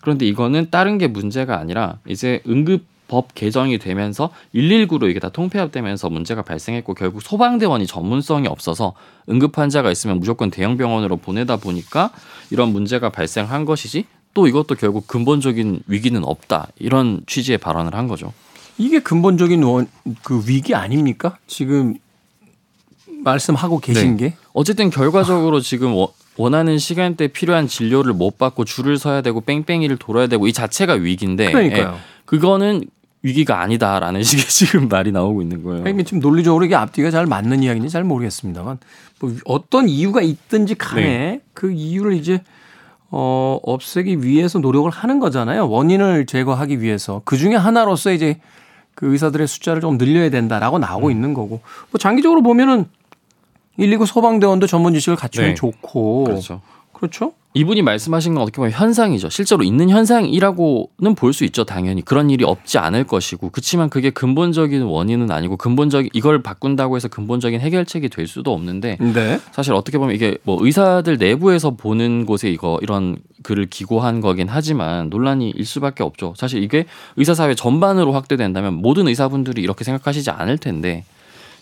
그런데 0.00 0.26
이거는 0.26 0.70
다른 0.72 0.98
게 0.98 1.06
문제가 1.06 1.56
아니라 1.58 1.98
이제 2.08 2.42
응급 2.48 2.82
법 3.06 3.34
개정이 3.34 3.78
되면서 3.78 4.30
119로 4.54 5.10
이게 5.10 5.18
다 5.18 5.28
통폐합되면서 5.28 6.10
문제가 6.10 6.42
발생했고 6.42 6.94
결국 6.94 7.22
소방대원이 7.22 7.86
전문성이 7.86 8.46
없어서 8.46 8.94
응급 9.28 9.58
환자가 9.58 9.90
있으면 9.90 10.20
무조건 10.20 10.50
대형 10.50 10.76
병원으로 10.76 11.16
보내다 11.16 11.56
보니까 11.56 12.10
이런 12.50 12.72
문제가 12.72 13.10
발생한 13.10 13.64
것이지 13.64 14.06
또 14.32 14.46
이것도 14.46 14.76
결국 14.76 15.08
근본적인 15.08 15.82
위기는 15.88 16.24
없다 16.24 16.68
이런 16.78 17.22
취지의 17.26 17.58
발언을 17.58 17.94
한 17.94 18.06
거죠. 18.06 18.32
이게 18.80 18.98
근본적인 19.00 19.62
원, 19.62 19.88
그 20.22 20.42
위기 20.46 20.74
아닙니까? 20.74 21.36
지금 21.46 21.96
말씀하고 23.22 23.78
계신 23.78 24.16
네. 24.16 24.28
게. 24.30 24.34
어쨌든 24.54 24.88
결과적으로 24.88 25.60
지금 25.60 25.92
워- 25.94 26.14
원하는 26.38 26.78
시간대 26.78 27.24
에 27.24 27.28
필요한 27.28 27.66
진료를 27.66 28.14
못 28.14 28.38
받고 28.38 28.64
줄을 28.64 28.96
서야 28.96 29.20
되고 29.20 29.42
뺑뺑이를 29.42 29.98
돌아야 29.98 30.28
되고 30.28 30.46
이 30.46 30.54
자체가 30.54 30.94
위기인데 30.94 31.52
그러니까요. 31.52 31.94
예, 31.94 32.00
그거는 32.24 32.84
위기가 33.22 33.60
아니다라는 33.60 34.22
식의 34.24 34.44
지금 34.46 34.88
말이 34.88 35.12
나오고 35.12 35.42
있는 35.42 35.62
거예요. 35.62 35.82
그러니까 35.82 36.04
지금 36.04 36.20
논리적으로 36.20 36.64
이게 36.64 36.74
앞뒤가 36.74 37.10
잘 37.10 37.26
맞는 37.26 37.62
이야기인지 37.62 37.90
잘 37.92 38.02
모르겠습니다만 38.04 38.78
뭐 39.20 39.34
어떤 39.44 39.90
이유가 39.90 40.22
있든지 40.22 40.76
간에 40.76 41.02
네. 41.02 41.40
그 41.52 41.70
이유를 41.70 42.14
이제 42.14 42.40
어 43.10 43.58
없애기 43.62 44.22
위해서 44.24 44.58
노력을 44.58 44.90
하는 44.90 45.18
거잖아요. 45.20 45.68
원인을 45.68 46.24
제거하기 46.24 46.80
위해서 46.80 47.20
그 47.26 47.36
중에 47.36 47.56
하나로서 47.56 48.12
이제 48.12 48.40
그 48.94 49.12
의사들의 49.12 49.46
숫자를 49.46 49.80
좀 49.80 49.98
늘려야 49.98 50.30
된다라고 50.30 50.78
나오고 50.78 51.06
음. 51.08 51.10
있는 51.12 51.34
거고 51.34 51.60
뭐 51.90 51.98
장기적으로 51.98 52.42
보면은 52.42 52.86
119 53.78 54.04
소방대원도 54.06 54.66
전문 54.66 54.92
지식을 54.94 55.16
갖추면 55.16 55.50
네. 55.50 55.54
좋고 55.54 56.24
그렇죠. 56.24 56.60
그렇죠? 56.92 57.32
이분이 57.54 57.82
말씀하신 57.82 58.34
건 58.34 58.42
어떻게 58.42 58.56
보면 58.56 58.70
현상이죠. 58.72 59.28
실제로 59.30 59.64
있는 59.64 59.88
현상이라고는 59.90 61.14
볼 61.16 61.32
수 61.32 61.44
있죠. 61.46 61.64
당연히 61.64 62.02
그런 62.04 62.28
일이 62.30 62.44
없지 62.44 62.78
않을 62.78 63.04
것이고 63.04 63.48
그렇지만 63.50 63.88
그게 63.88 64.10
근본적인 64.10 64.82
원인은 64.82 65.30
아니고 65.30 65.56
근본적인 65.56 66.10
이걸 66.12 66.42
바꾼다고 66.42 66.96
해서 66.96 67.08
근본적인 67.08 67.60
해결책이 67.60 68.08
될 68.10 68.26
수도 68.26 68.52
없는데 68.52 68.98
네. 69.00 69.40
사실 69.52 69.72
어떻게 69.72 69.98
보면 69.98 70.14
이게 70.14 70.36
뭐 70.44 70.58
의사들 70.60 71.16
내부에서 71.16 71.70
보는 71.70 72.26
곳에 72.26 72.50
이거 72.50 72.78
이런 72.82 73.16
글을 73.42 73.66
기고한 73.66 74.20
거긴 74.20 74.48
하지만 74.48 75.08
논란이 75.10 75.50
일 75.50 75.64
수밖에 75.64 76.02
없죠. 76.02 76.34
사실 76.36 76.62
이게 76.62 76.86
의사 77.16 77.34
사회 77.34 77.54
전반으로 77.54 78.12
확대된다면 78.12 78.74
모든 78.74 79.08
의사분들이 79.08 79.62
이렇게 79.62 79.84
생각하시지 79.84 80.30
않을 80.30 80.58
텐데 80.58 81.04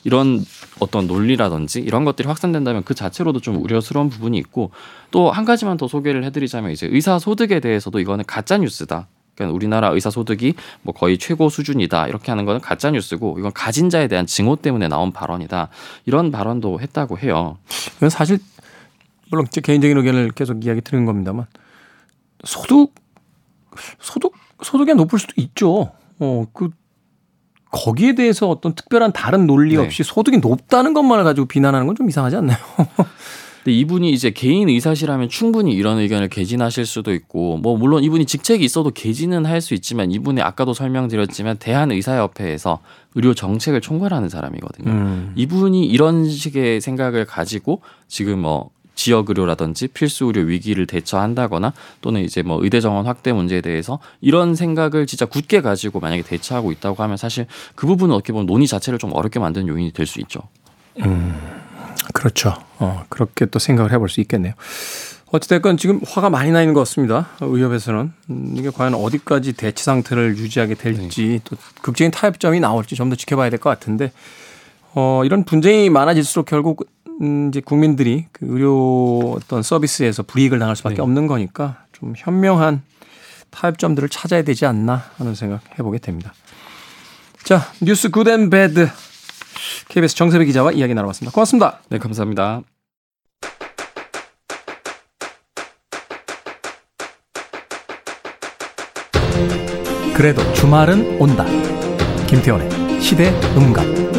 이런 0.05 0.45
어떤 0.81 1.07
논리라든지 1.07 1.81
이런 1.81 2.05
것들이 2.05 2.29
확산된다면 2.29 2.83
그 2.85 2.95
자체로도 2.95 3.41
좀 3.41 3.63
우려스러운 3.63 4.09
부분이 4.11 4.39
있고 4.39 4.71
또 5.11 5.31
한 5.31 5.45
가지만 5.45 5.77
더 5.77 5.89
소개를 5.89 6.25
해드리자면 6.25 6.71
이제 6.71 6.89
의사 6.91 7.19
소득에 7.19 7.61
대해서도 7.61 8.01
이거는 8.01 8.25
가짜 8.27 8.59
뉴스다. 8.59 9.09
그러니까 9.35 9.55
우리나라 9.55 9.89
의사 9.91 10.11
소득이 10.11 10.55
뭐 10.83 10.93
거의 10.93 11.17
최고 11.17 11.49
수준이다 11.49 12.09
이렇게 12.09 12.33
하는 12.33 12.45
거는 12.45 12.61
가짜 12.61 12.91
뉴스고 12.91 13.39
이건 13.39 13.53
가진 13.53 13.89
자에 13.89 14.09
대한 14.09 14.27
증오 14.27 14.57
때문에 14.57 14.89
나온 14.89 15.13
발언이다 15.13 15.69
이런 16.07 16.33
발언도 16.33 16.81
했다고 16.81 17.19
해요. 17.19 17.59
이건 17.99 18.11
사실 18.11 18.39
물론 19.31 19.47
제 19.51 19.61
개인적인 19.61 19.97
의견을 19.97 20.31
계속 20.33 20.65
이야기 20.65 20.81
드리는 20.81 21.05
겁니다만 21.07 21.47
소득 22.45 22.95
소득 24.01 24.33
소득이 24.63 24.95
높을 24.95 25.19
수도 25.19 25.33
있죠. 25.37 25.93
어 26.21 26.47
그 26.53 26.71
거기에 27.71 28.15
대해서 28.15 28.49
어떤 28.49 28.75
특별한 28.75 29.13
다른 29.13 29.47
논리 29.47 29.77
네. 29.77 29.83
없이 29.83 30.03
소득이 30.03 30.39
높다는 30.39 30.95
것만을 30.95 31.23
가지고 31.25 31.47
비난하는 31.47 31.87
건 31.87 31.95
좀 31.97 32.09
이상하지 32.09 32.37
않나요? 32.37 32.57
근데 33.63 33.77
이분이 33.77 34.11
이제 34.11 34.31
개인 34.31 34.71
의사시라면 34.71 35.29
충분히 35.29 35.73
이런 35.75 35.99
의견을 35.99 36.29
개진하실 36.29 36.87
수도 36.87 37.13
있고 37.13 37.59
뭐 37.59 37.77
물론 37.77 38.03
이분이 38.05 38.25
직책이 38.25 38.65
있어도 38.65 38.91
개진은 38.91 39.45
할 39.45 39.61
수 39.61 39.75
있지만 39.75 40.11
이분이 40.11 40.41
아까도 40.41 40.73
설명드렸지만 40.73 41.59
대한의사협회에서 41.59 42.79
의료 43.17 43.35
정책을 43.35 43.83
총괄하는 43.83 44.31
사람이거든요. 44.31 44.91
음. 44.91 45.33
이분이 45.37 45.85
이런 45.87 46.27
식의 46.29 46.81
생각을 46.81 47.27
가지고 47.27 47.83
지금 48.07 48.39
뭐 48.41 48.71
지역 48.99 49.29
의료라든지 49.31 49.87
필수 49.87 50.25
의료 50.25 50.43
위기를 50.43 50.85
대처한다거나 50.89 51.73
또는 52.01 52.21
이제 52.23 52.43
뭐 52.43 52.59
의대 52.61 52.81
정원 52.81 53.07
확대 53.07 53.33
문제에 53.33 53.61
대해서 53.61 54.01
이런 54.21 54.57
생각을 54.57 55.07
진짜 55.07 55.25
굳게 55.25 55.61
가지고 55.61 56.01
만약에 56.01 56.23
대처하고 56.23 56.73
있다고 56.73 57.01
하면 57.05 57.17
사실 57.17 57.47
그 57.77 57.87
부분은 57.87 58.13
어떻게 58.13 58.33
보면 58.33 58.47
논의 58.47 58.67
자체를 58.67 58.99
좀 58.99 59.13
어렵게 59.15 59.39
만드는 59.39 59.69
요인이 59.69 59.93
될 59.93 60.05
수 60.05 60.19
있죠. 60.23 60.41
그렇죠. 62.13 62.55
어, 62.79 63.05
그렇게 63.09 63.47
또 63.47 63.61
생각을 63.61 63.93
해볼 63.93 64.09
수 64.09 64.21
있겠네요. 64.21 64.55
어찌됐건 65.31 65.77
지금 65.77 66.01
화가 66.05 66.31
많이 66.31 66.51
나 66.51 66.61
있는 66.63 66.75
것 66.75 66.81
같습니다. 66.81 67.29
의협에서는. 67.41 68.13
음, 68.31 68.55
이게 68.57 68.71
과연 68.71 68.95
어디까지 68.95 69.53
대치 69.53 69.85
상태를 69.85 70.37
유지하게 70.39 70.75
될지 70.75 71.41
또 71.45 71.57
극적인 71.83 72.11
타협점이 72.11 72.59
나올지 72.61 72.97
좀 72.97 73.11
더 73.11 73.15
지켜봐야 73.17 73.51
될 73.51 73.61
것 73.61 73.71
같은데 73.71 74.11
어, 74.95 75.23
이런 75.25 75.45
분쟁이 75.45 75.91
많아질수록 75.91 76.47
결국 76.47 76.87
음, 77.21 77.49
이제 77.49 77.61
국민들이 77.61 78.27
그 78.33 78.47
의료 78.49 79.33
어떤 79.37 79.63
서비스에서 79.63 80.23
불이익을 80.23 80.59
당할 80.59 80.77
수밖에 80.77 80.97
네. 80.97 81.03
없는 81.03 81.27
거니까 81.27 81.85
좀 81.93 82.15
현명한 82.17 82.83
타협점들을 83.51 84.09
찾아야 84.09 84.43
되지 84.43 84.67
않나 84.67 85.03
하는 85.17 85.35
생각 85.35 85.63
해보게 85.79 85.99
됩니다. 85.99 86.33
자, 87.43 87.63
뉴스 87.81 88.11
Good 88.11 88.34
and 88.34 88.51
Bad. 88.51 88.89
KBS 89.89 90.15
정세배 90.17 90.45
기자와 90.45 90.73
이야기 90.73 90.95
나눠봤습니다. 90.95 91.33
고맙습니다. 91.33 91.81
네, 91.89 91.99
감사합니다. 91.99 92.63
그래도 100.15 100.53
주말은 100.53 101.21
온다. 101.21 101.45
김태원의 102.27 103.01
시대 103.01 103.31
음감. 103.57 104.18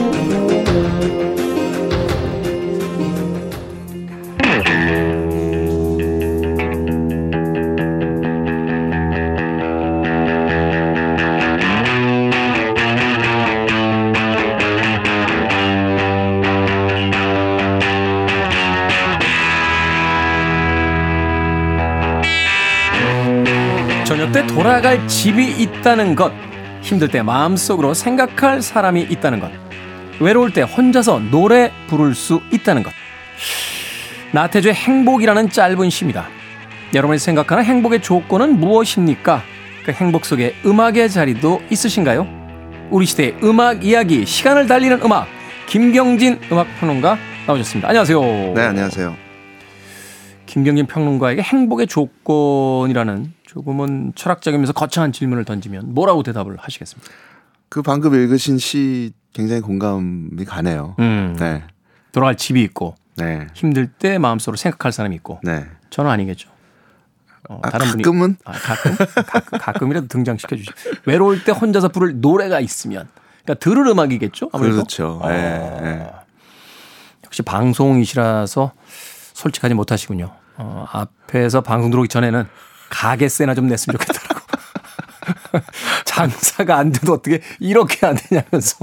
돌아갈 24.79 25.05
집이 25.09 25.61
있다는 25.61 26.15
것. 26.15 26.31
힘들 26.81 27.09
때 27.09 27.21
마음속으로 27.21 27.93
생각할 27.93 28.61
사람이 28.61 29.01
있다는 29.09 29.41
것. 29.41 29.51
외로울 30.21 30.53
때 30.53 30.61
혼자서 30.61 31.19
노래 31.31 31.69
부를 31.87 32.15
수 32.15 32.41
있다는 32.53 32.83
것. 32.83 32.93
나태주의 34.31 34.73
행복이라는 34.73 35.49
짧은 35.49 35.89
시입니다. 35.89 36.29
여러분이 36.93 37.19
생각하는 37.19 37.65
행복의 37.65 38.01
조건은 38.01 38.57
무엇입니까? 38.57 39.43
그 39.83 39.91
행복 39.91 40.23
속에 40.23 40.55
음악의 40.65 41.09
자리도 41.09 41.61
있으신가요? 41.69 42.25
우리 42.89 43.05
시대의 43.05 43.35
음악 43.43 43.83
이야기, 43.83 44.25
시간을 44.25 44.67
달리는 44.67 45.01
음악, 45.03 45.27
김경진 45.67 46.39
음악평론가 46.49 47.17
나오셨습니다. 47.47 47.89
안녕하세요. 47.89 48.21
네, 48.55 48.61
안녕하세요. 48.61 49.28
김경진 50.49 50.87
평론가에게 50.87 51.43
행복의 51.43 51.85
조건이라는 51.85 53.33
조금은 53.45 54.13
철학적이면서 54.15 54.73
거창한 54.73 55.11
질문을 55.11 55.45
던지면 55.45 55.93
뭐라고 55.93 56.23
대답을 56.23 56.57
하시겠습니까? 56.57 57.07
그 57.69 57.83
방금 57.83 58.15
읽으신 58.15 58.57
시 58.57 59.13
굉장히 59.31 59.61
공감이 59.61 60.43
가네요. 60.45 60.95
음, 60.97 61.35
네, 61.39 61.63
돌아갈 62.11 62.35
집이 62.35 62.63
있고 62.63 62.95
네, 63.15 63.45
힘들 63.53 63.91
때 63.91 64.17
마음속으로 64.17 64.57
생각할 64.57 64.91
사람이 64.91 65.15
있고 65.17 65.39
네. 65.43 65.67
저는 65.91 66.09
아니겠죠. 66.09 66.49
어, 67.47 67.59
아, 67.61 67.69
다른 67.69 67.85
분이 67.85 68.01
가끔은 68.01 68.37
아, 68.43 68.53
가끔 68.53 68.95
가끔 69.27 69.59
가끔이라도 69.59 70.07
등장시켜 70.07 70.55
주시. 70.55 70.71
외로울 71.05 71.43
때 71.43 71.51
혼자서 71.51 71.89
부를 71.89 72.21
노래가 72.21 72.59
있으면 72.59 73.07
그러니까 73.43 73.63
들을 73.63 73.85
음악이겠죠. 73.85 74.49
아무래도 74.51 74.77
그렇죠. 74.77 75.19
어, 75.21 75.29
네, 75.29 75.79
네. 75.79 76.11
역시 77.23 77.43
방송이시라서 77.43 78.71
솔직하지 79.33 79.75
못하시군요. 79.75 80.38
어, 80.59 80.85
앞에서 80.91 81.61
방송 81.61 81.89
들어오기 81.89 82.09
전에는 82.09 82.45
가게세나 82.89 83.55
좀 83.55 83.67
냈으면 83.67 83.97
좋겠더라고. 83.97 84.39
장사가 86.05 86.77
안 86.77 86.91
돼도 86.91 87.13
어떻게 87.13 87.41
이렇게 87.59 88.05
안 88.05 88.15
되냐면서 88.15 88.77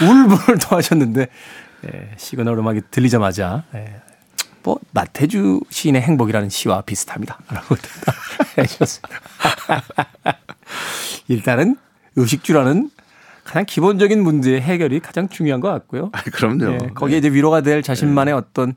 울분을 0.00 0.58
토하셨는데 0.60 1.26
예, 1.86 2.10
시그널 2.16 2.56
음악이 2.58 2.82
들리자마자 2.90 3.64
예, 3.74 4.00
뭐 4.62 4.78
나태주 4.92 5.60
시인의 5.70 6.02
행복이라는 6.02 6.48
시와 6.50 6.82
비슷합니다. 6.82 7.38
라고 7.50 7.76
해주셨습니다. 8.56 9.20
일단은 11.26 11.76
의식주라는 12.14 12.90
가장 13.42 13.64
기본적인 13.64 14.22
문제의 14.22 14.60
해결이 14.60 15.00
가장 15.00 15.28
중요한 15.28 15.60
것 15.60 15.68
같고요. 15.70 16.10
아, 16.12 16.22
그럼요. 16.22 16.74
예, 16.74 16.78
거기에 16.94 17.18
이제 17.18 17.28
위로가 17.28 17.62
될 17.62 17.82
자신만의 17.82 18.34
네. 18.34 18.38
어떤 18.38 18.74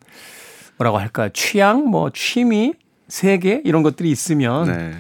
뭐라고 0.82 0.98
할까 0.98 1.30
취향, 1.34 1.86
뭐 1.86 2.10
취미, 2.12 2.74
세계 3.08 3.62
이런 3.66 3.84
것들이 3.84 4.10
있으면 4.10 4.66
네. 4.66 4.98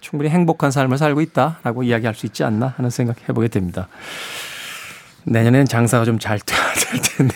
충분히 0.00 0.30
행복한 0.30 0.70
삶을 0.70 0.98
살고 0.98 1.20
있다라고 1.20 1.84
이야기할 1.84 2.14
수 2.14 2.26
있지 2.26 2.44
않나 2.44 2.74
하는 2.76 2.90
생각 2.90 3.16
해보게 3.28 3.48
됩니다. 3.48 3.88
내년엔 5.24 5.66
장사가 5.66 6.04
좀 6.04 6.18
잘 6.18 6.38
돼야 6.40 6.60
될 6.74 7.00
텐데. 7.00 7.34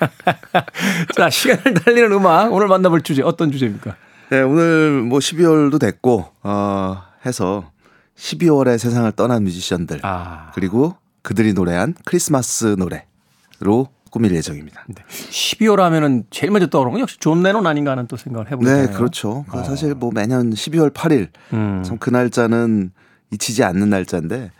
자, 1.16 1.28
시간을 1.30 1.74
달리는 1.74 2.12
음악 2.12 2.52
오늘 2.52 2.68
만나볼 2.68 3.02
주제 3.02 3.22
어떤 3.22 3.50
주제입니까? 3.50 3.96
네, 4.30 4.40
오늘 4.40 5.02
뭐 5.02 5.18
12월도 5.18 5.78
됐고 5.80 6.26
어 6.42 7.02
해서 7.26 7.70
12월에 8.16 8.78
세상을 8.78 9.10
떠난 9.12 9.42
뮤지션들 9.44 10.00
아, 10.02 10.52
그리고 10.54 10.96
그들이 11.22 11.52
노래한 11.52 11.94
크리스마스 12.04 12.76
노래로 12.78 13.88
꾸밀 14.14 14.32
예정입니다. 14.36 14.86
12월 15.08 15.78
하면은 15.78 16.22
제일 16.30 16.52
먼저 16.52 16.68
떠오르는 16.68 16.92
건 16.92 17.00
역시 17.00 17.16
존 17.18 17.42
레논 17.42 17.66
아닌가 17.66 17.90
하는 17.90 18.06
또 18.06 18.16
생각을 18.16 18.48
해보게 18.48 18.64
네, 18.64 18.82
되네요. 18.82 18.96
그렇죠. 18.96 19.44
그 19.50 19.64
사실 19.64 19.92
뭐 19.96 20.12
매년 20.14 20.50
12월 20.50 20.94
8일 20.94 21.30
음. 21.52 21.82
참그 21.84 22.10
날짜는 22.10 22.92
잊히지 23.32 23.64
않는 23.64 23.90
날짜인데 23.90 24.52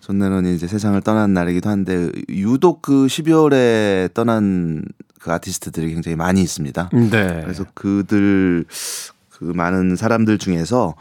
존 0.00 0.18
레논이 0.18 0.54
이제 0.54 0.66
세상을 0.66 0.98
떠난 1.02 1.34
날이기도 1.34 1.68
한데 1.68 2.08
유독 2.30 2.80
그 2.80 3.04
12월에 3.04 4.14
떠난 4.14 4.82
그 5.20 5.30
아티스트들이 5.30 5.92
굉장히 5.92 6.16
많이 6.16 6.40
있습니다. 6.40 6.88
네. 6.94 7.40
그래서 7.42 7.66
그들 7.74 8.64
그 9.28 9.44
많은 9.44 9.94
사람들 9.94 10.38
중에서 10.38 10.94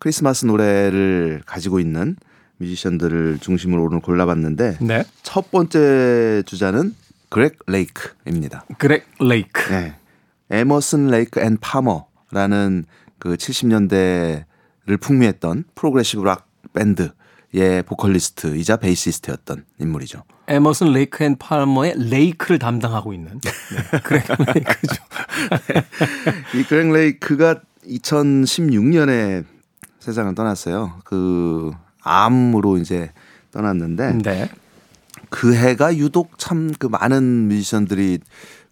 크리스마스 0.00 0.46
노래를 0.46 1.42
가지고 1.46 1.78
있는 1.78 2.16
뮤지션들을 2.56 3.38
중심으로 3.40 3.84
오늘 3.84 4.00
골라봤는데 4.00 4.78
네. 4.80 5.04
첫 5.22 5.52
번째 5.52 6.42
주자는 6.44 6.96
그렉 7.32 7.56
레이크입니다. 7.66 8.66
그렉 8.76 9.06
레이크. 9.18 9.72
네. 9.72 9.96
에머슨 10.50 11.06
레이크 11.08 11.40
앤 11.40 11.56
파머라는 11.58 12.84
그 13.18 13.36
70년대를 13.36 15.00
풍미했던 15.00 15.64
progressive 15.74 16.22
rock 16.24 16.46
밴드의 16.74 17.82
보컬리스트이자 17.86 18.76
베이시스트였던 18.76 19.64
인물이죠. 19.80 20.24
에머슨 20.46 20.92
레이크 20.92 21.24
앤 21.24 21.36
팔머의 21.38 21.94
레이크를 21.96 22.58
담당하고 22.58 23.14
있는 23.14 23.40
네. 23.40 23.98
그렉 24.00 24.24
레이크죠. 24.54 25.02
이 26.54 26.64
그렉 26.64 26.92
레이크가 26.92 27.62
2016년에 27.86 29.44
세상을 30.00 30.34
떠났어요. 30.34 31.00
그 31.04 31.70
암으로 32.02 32.76
이제 32.76 33.10
떠났는데 33.52 34.18
네. 34.18 34.50
그 35.32 35.54
해가 35.54 35.96
유독 35.96 36.38
참 36.38 36.72
그 36.78 36.86
많은 36.86 37.48
뮤지션들이 37.48 38.18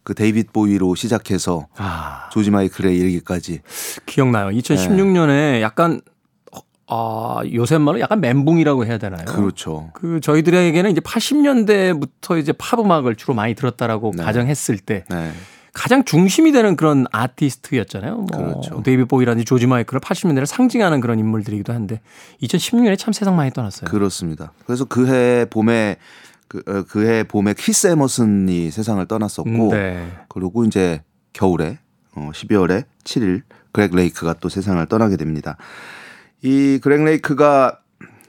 그 0.03 0.15
데이빗 0.15 0.53
보위로 0.53 0.95
시작해서 0.95 1.67
아, 1.77 2.29
조지 2.33 2.51
마이클에 2.51 2.93
이르기까지 2.95 3.61
기억나요. 4.07 4.49
2016년에 4.51 5.61
약간 5.61 6.01
아, 6.87 7.41
요새 7.53 7.79
말로 7.79 8.01
약간 8.01 8.21
멘붕이라고 8.21 8.85
해야 8.85 8.99
되나요? 8.99 9.25
그렇죠. 9.27 9.91
그 9.95 10.21
저희들에게는 10.21 10.91
이제 10.91 11.01
80년대부터 11.01 12.39
이제 12.41 12.53
팝 12.53 12.81
음악을 12.81 13.15
주로 13.17 13.35
많이 13.35 13.55
들었다라고 13.55 14.13
네. 14.17 14.25
가정했을 14.25 14.79
때 14.79 15.05
네. 15.09 15.31
가장 15.73 16.03
중심이 16.05 16.51
되는 16.51 16.75
그런 16.75 17.07
아티스트였잖아요. 17.13 18.17
뭐 18.17 18.27
그렇죠. 18.27 18.83
데이빗 18.83 19.05
보위라든지 19.05 19.45
조지 19.45 19.69
마이클을 19.69 20.01
80년대를 20.01 20.47
상징하는 20.47 21.01
그런 21.01 21.21
인물들이기도 21.21 21.73
한데 21.73 22.01
2016년에 22.43 22.99
참 22.99 23.13
세상 23.13 23.37
많이 23.37 23.53
떠났어요. 23.53 23.89
그렇습니다. 23.89 24.53
그래서 24.67 24.85
그 24.85 25.07
해 25.07 25.45
봄에 25.49 25.97
그, 26.51 26.63
어, 26.67 26.83
그해 26.83 27.23
봄에 27.23 27.55
키스 27.55 27.87
에머슨이 27.87 28.73
세상을 28.73 29.07
떠났었고 29.07 29.71
네. 29.71 30.05
그리고 30.29 30.65
이제 30.65 31.01
겨울에 31.33 31.79
어 32.17 32.31
12월에 32.35 32.87
7일 33.05 33.43
그렉 33.71 33.95
레이크가 33.95 34.35
또 34.41 34.49
세상을 34.49 34.85
떠나게 34.87 35.17
됩니다. 35.17 35.57
이 36.43 36.81
그렉 36.83 37.05
레이크가 37.05 37.79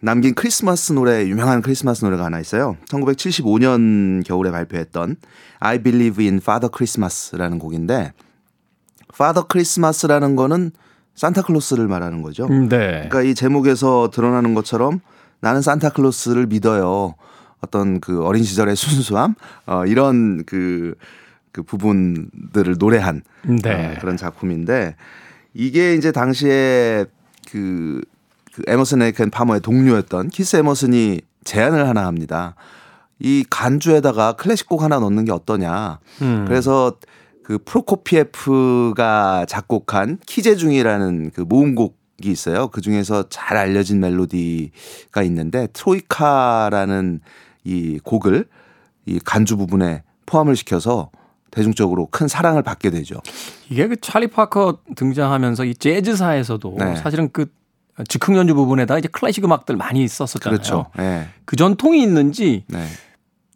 남긴 0.02 0.36
크리스마스 0.36 0.94
노래 0.94 1.26
유명한 1.26 1.64
크리스마스 1.64 2.06
노래가 2.06 2.26
하나 2.26 2.40
있어요. 2.40 2.78
1975년 2.90 4.24
겨울에 4.24 4.52
발표했던 4.52 5.16
I 5.60 5.82
Believe 5.82 6.24
in 6.24 6.38
Father 6.38 6.70
Christmas라는 6.72 7.58
곡인데 7.58 8.14
Father 9.12 9.48
Christmas라는 9.52 10.36
거는 10.36 10.72
산타클로스를 11.16 11.88
말하는 11.88 12.22
거죠. 12.22 12.46
음, 12.46 12.70
네. 12.70 13.08
그러니까 13.10 13.24
이 13.24 13.34
제목에서 13.34 14.12
드러나는 14.14 14.54
것처럼 14.54 15.00
나는 15.40 15.64
산타클로스를 15.64 16.46
믿어요. 16.46 17.16
어떤 17.62 18.00
그 18.00 18.24
어린 18.24 18.43
시절의 18.43 18.76
순수함, 18.76 19.36
어, 19.65 19.86
이런 19.86 20.43
그, 20.45 20.95
그 21.52 21.63
부분들을 21.63 22.76
노래한 22.78 23.21
네. 23.63 23.95
어, 23.95 24.00
그런 24.00 24.17
작품인데 24.17 24.95
이게 25.54 25.95
이제 25.95 26.12
당시에 26.12 27.06
그, 27.52 28.02
그 28.54 28.63
에머슨 28.67 29.02
앤 29.02 29.13
파머의 29.32 29.62
동료였던 29.62 30.30
키스 30.30 30.58
에머슨이 30.58 31.21
제안을 31.43 31.88
하나 31.88 32.06
합니다. 32.06 32.56
이 33.19 33.45
간주에다가 33.50 34.34
클래식 34.34 34.67
곡 34.67 34.82
하나 34.82 35.00
넣는 35.00 35.26
게 35.26 35.32
어떠냐. 35.32 36.00
음. 36.21 36.45
그래서 36.47 36.97
그 37.43 37.60
프로코피에프가 37.63 39.45
작곡한 39.47 40.19
키제중이라는 40.26 41.32
그 41.32 41.41
모음곡이 41.41 41.93
있어요. 42.24 42.69
그 42.69 42.82
중에서 42.82 43.28
잘 43.30 43.58
알려진 43.58 44.00
멜로디가 44.00 45.24
있는데 45.24 45.67
트로이카라는 45.74 47.21
이 47.63 48.00
곡을 48.04 48.45
이 49.06 49.19
간주 49.19 49.58
부분에 49.58 50.04
포함을 50.26 50.56
시켜서 50.56 51.10
대중적으로 51.52 52.08
큰 52.12 52.28
사랑을 52.28 52.63
받게 52.63 52.89
되죠. 52.91 53.21
이게 53.69 53.88
그 53.88 54.00
찰리 54.00 54.28
파커 54.28 54.80
등장하면서 54.95 55.65
이 55.65 55.76
재즈사에서도 55.76 56.76
네. 56.80 56.95
사실은 56.95 57.30
그 57.34 57.47
즉흥 58.08 58.38
연주 58.38 58.56
부분에다 58.56 58.97
이제 58.97 59.08
클래식 59.12 59.43
음악들 59.43 59.76
많이 59.76 60.08
썼었잖아요. 60.08 60.58
그렇죠. 60.58 60.86
네. 60.97 61.28
그 61.45 61.56
전통이 61.56 62.02
있는지 62.02 62.63
네. 62.67 62.86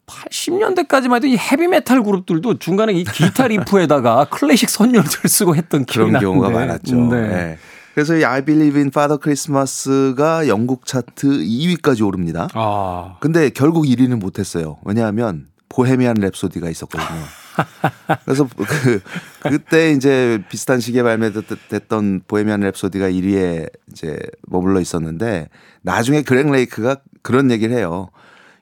80년대까지만 0.07 1.15
해도 1.15 1.27
이 1.27 1.37
헤비메탈 1.37 2.03
그룹들도 2.03 2.59
중간에 2.59 2.93
이 2.93 3.03
기타 3.03 3.47
리프에다가 3.49 4.25
클래식 4.25 4.69
선율들 4.69 5.29
쓰고 5.29 5.55
했던 5.55 5.85
기억이 5.85 6.11
그런 6.11 6.13
나는데. 6.13 6.25
경우가 6.25 6.49
많았죠. 6.49 6.95
네. 7.09 7.57
네. 7.95 8.01
그래서 8.03 8.17
이 8.17 8.25
I 8.25 8.43
Believe 8.43 8.77
in 8.77 8.87
Father 8.87 9.17
Christmas가 9.21 10.49
영국 10.49 10.85
차트 10.85 11.27
2위까지 11.27 12.05
오릅니다. 12.05 12.49
아, 12.53 13.15
근데 13.21 13.49
결국 13.49 13.85
1위는 13.85 14.19
못했어요. 14.19 14.77
왜냐하면 14.83 15.47
보헤미안 15.69 16.17
랩소디가 16.17 16.69
있었거든요. 16.69 17.07
그래서 18.25 18.47
그 18.57 19.01
그때 19.43 19.91
이제 19.91 20.43
비슷한 20.49 20.81
시기에 20.81 21.03
발매됐던 21.03 22.23
보헤미안 22.27 22.59
랩소디가 22.61 23.13
1위에 23.13 23.69
이제 23.91 24.19
머물러 24.47 24.81
있었는데 24.81 25.47
나중에 25.81 26.21
그렉 26.21 26.51
레이크가 26.51 26.97
그런 27.21 27.49
얘기를 27.49 27.75
해요. 27.75 28.09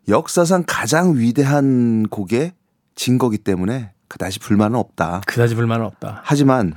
역사상 0.07 0.65
가장 0.67 1.17
위대한 1.17 2.03
곡에 2.07 2.53
진 2.93 3.17
거기 3.17 3.39
때문에 3.39 3.93
그다지 4.09 4.39
불만은 4.39 4.77
없다. 4.77 5.21
그다지 5.25 5.55
불만은 5.55 5.85
없다. 5.85 6.21
하지만 6.23 6.75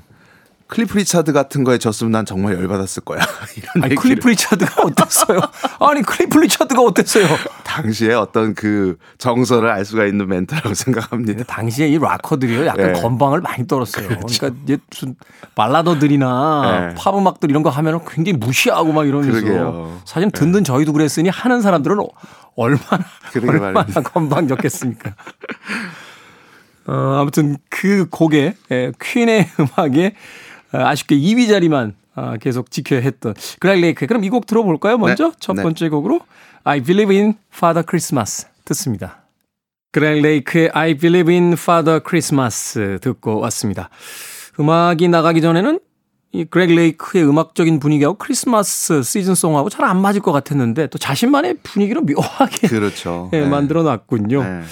클리프 0.69 0.99
리차드 0.99 1.33
같은 1.33 1.63
거에 1.63 1.79
졌으면 1.79 2.11
난 2.13 2.27
정말 2.27 2.55
열받았을 2.55 3.05
거야. 3.05 3.21
이런 3.57 3.85
아니, 3.85 3.95
클리프 3.95 4.27
리차드가 4.29 4.83
어땠어요? 4.83 5.41
아니, 5.81 6.03
클리프 6.03 6.39
리차드가 6.39 6.83
어땠어요? 6.83 7.27
당시에 7.65 8.15
어떤 8.15 8.55
그 8.55 8.97
정서를 9.19 9.71
알 9.71 9.85
수가 9.85 10.07
있는 10.07 10.27
멘트라고 10.29 10.73
생각합니다. 10.75 11.45
당시에 11.45 11.87
이 11.89 11.99
락커들이요 11.99 12.67
약간 12.67 12.93
네. 12.95 13.01
건방을 13.01 13.41
많이 13.43 13.67
떨었어요. 13.67 14.09
그러니까 14.09 14.51
이제 14.65 14.79
무슨 14.91 15.15
발라더들이나 15.55 16.89
네. 16.89 16.95
팝 16.97 17.17
음악들 17.17 17.49
이런 17.51 17.63
거 17.63 17.71
하면 17.71 18.01
굉장히 18.09 18.37
무시하고 18.39 18.93
막 18.93 19.07
이러면서 19.07 19.33
그러게요. 19.41 20.01
사실 20.05 20.31
듣는 20.31 20.65
저희도 20.65 20.93
그랬으니 20.93 21.29
하는 21.29 21.63
사람들은 21.63 22.01
어- 22.01 22.09
얼마나 22.57 23.05
얼마나 23.37 23.71
말입니다. 23.73 24.01
건방졌겠습니까. 24.11 25.15
어, 26.89 27.19
아무튼 27.21 27.57
그 27.69 28.07
곡에 28.11 28.55
예, 28.71 28.93
퀸의 29.03 29.49
음악에 29.59 30.07
어, 30.07 30.11
아쉽게 30.73 31.17
2위 31.17 31.49
자리만 31.49 31.95
아, 32.15 32.37
계속 32.39 32.71
지켜야 32.71 33.01
했던 33.01 33.35
그렉 33.61 33.81
레이크. 33.81 34.07
그럼 34.07 34.25
이 34.25 34.31
곡 34.31 34.47
들어볼까요? 34.47 34.97
먼저 34.99 35.29
네. 35.31 35.37
첫 35.39 35.55
네. 35.55 35.63
번째 35.63 35.89
곡으로 35.89 36.21
I 36.65 36.81
Believe 36.83 37.17
in 37.17 37.35
Father 37.55 37.85
Christmas 37.89 38.47
듣습니다. 38.65 39.23
그렉 39.93 40.21
레이크의 40.23 40.71
I 40.73 40.95
Believe 40.95 41.35
in 41.35 41.53
Father 41.53 42.01
Christmas 42.07 42.99
듣고 43.01 43.39
왔습니다. 43.41 43.89
음악이 44.59 45.09
나가기 45.09 45.41
전에는 45.43 45.79
이 46.33 46.45
그렉 46.45 46.75
레이크의 46.75 47.27
음악적인 47.29 47.79
분위기하고 47.81 48.17
크리스마스 48.19 49.03
season 49.03 49.32
song하고 49.32 49.71
잘 49.71 49.85
안 49.87 50.01
맞을 50.01 50.21
것 50.21 50.33
같았는데 50.33 50.89
또 50.89 50.99
자신만의 50.99 51.59
분위기로 51.63 52.03
묘하게 52.03 52.67
그렇죠. 52.69 53.31
예, 53.35 53.41
네. 53.41 53.47
만들어 53.47 53.83
놨군요. 53.83 54.43
네. 54.43 54.63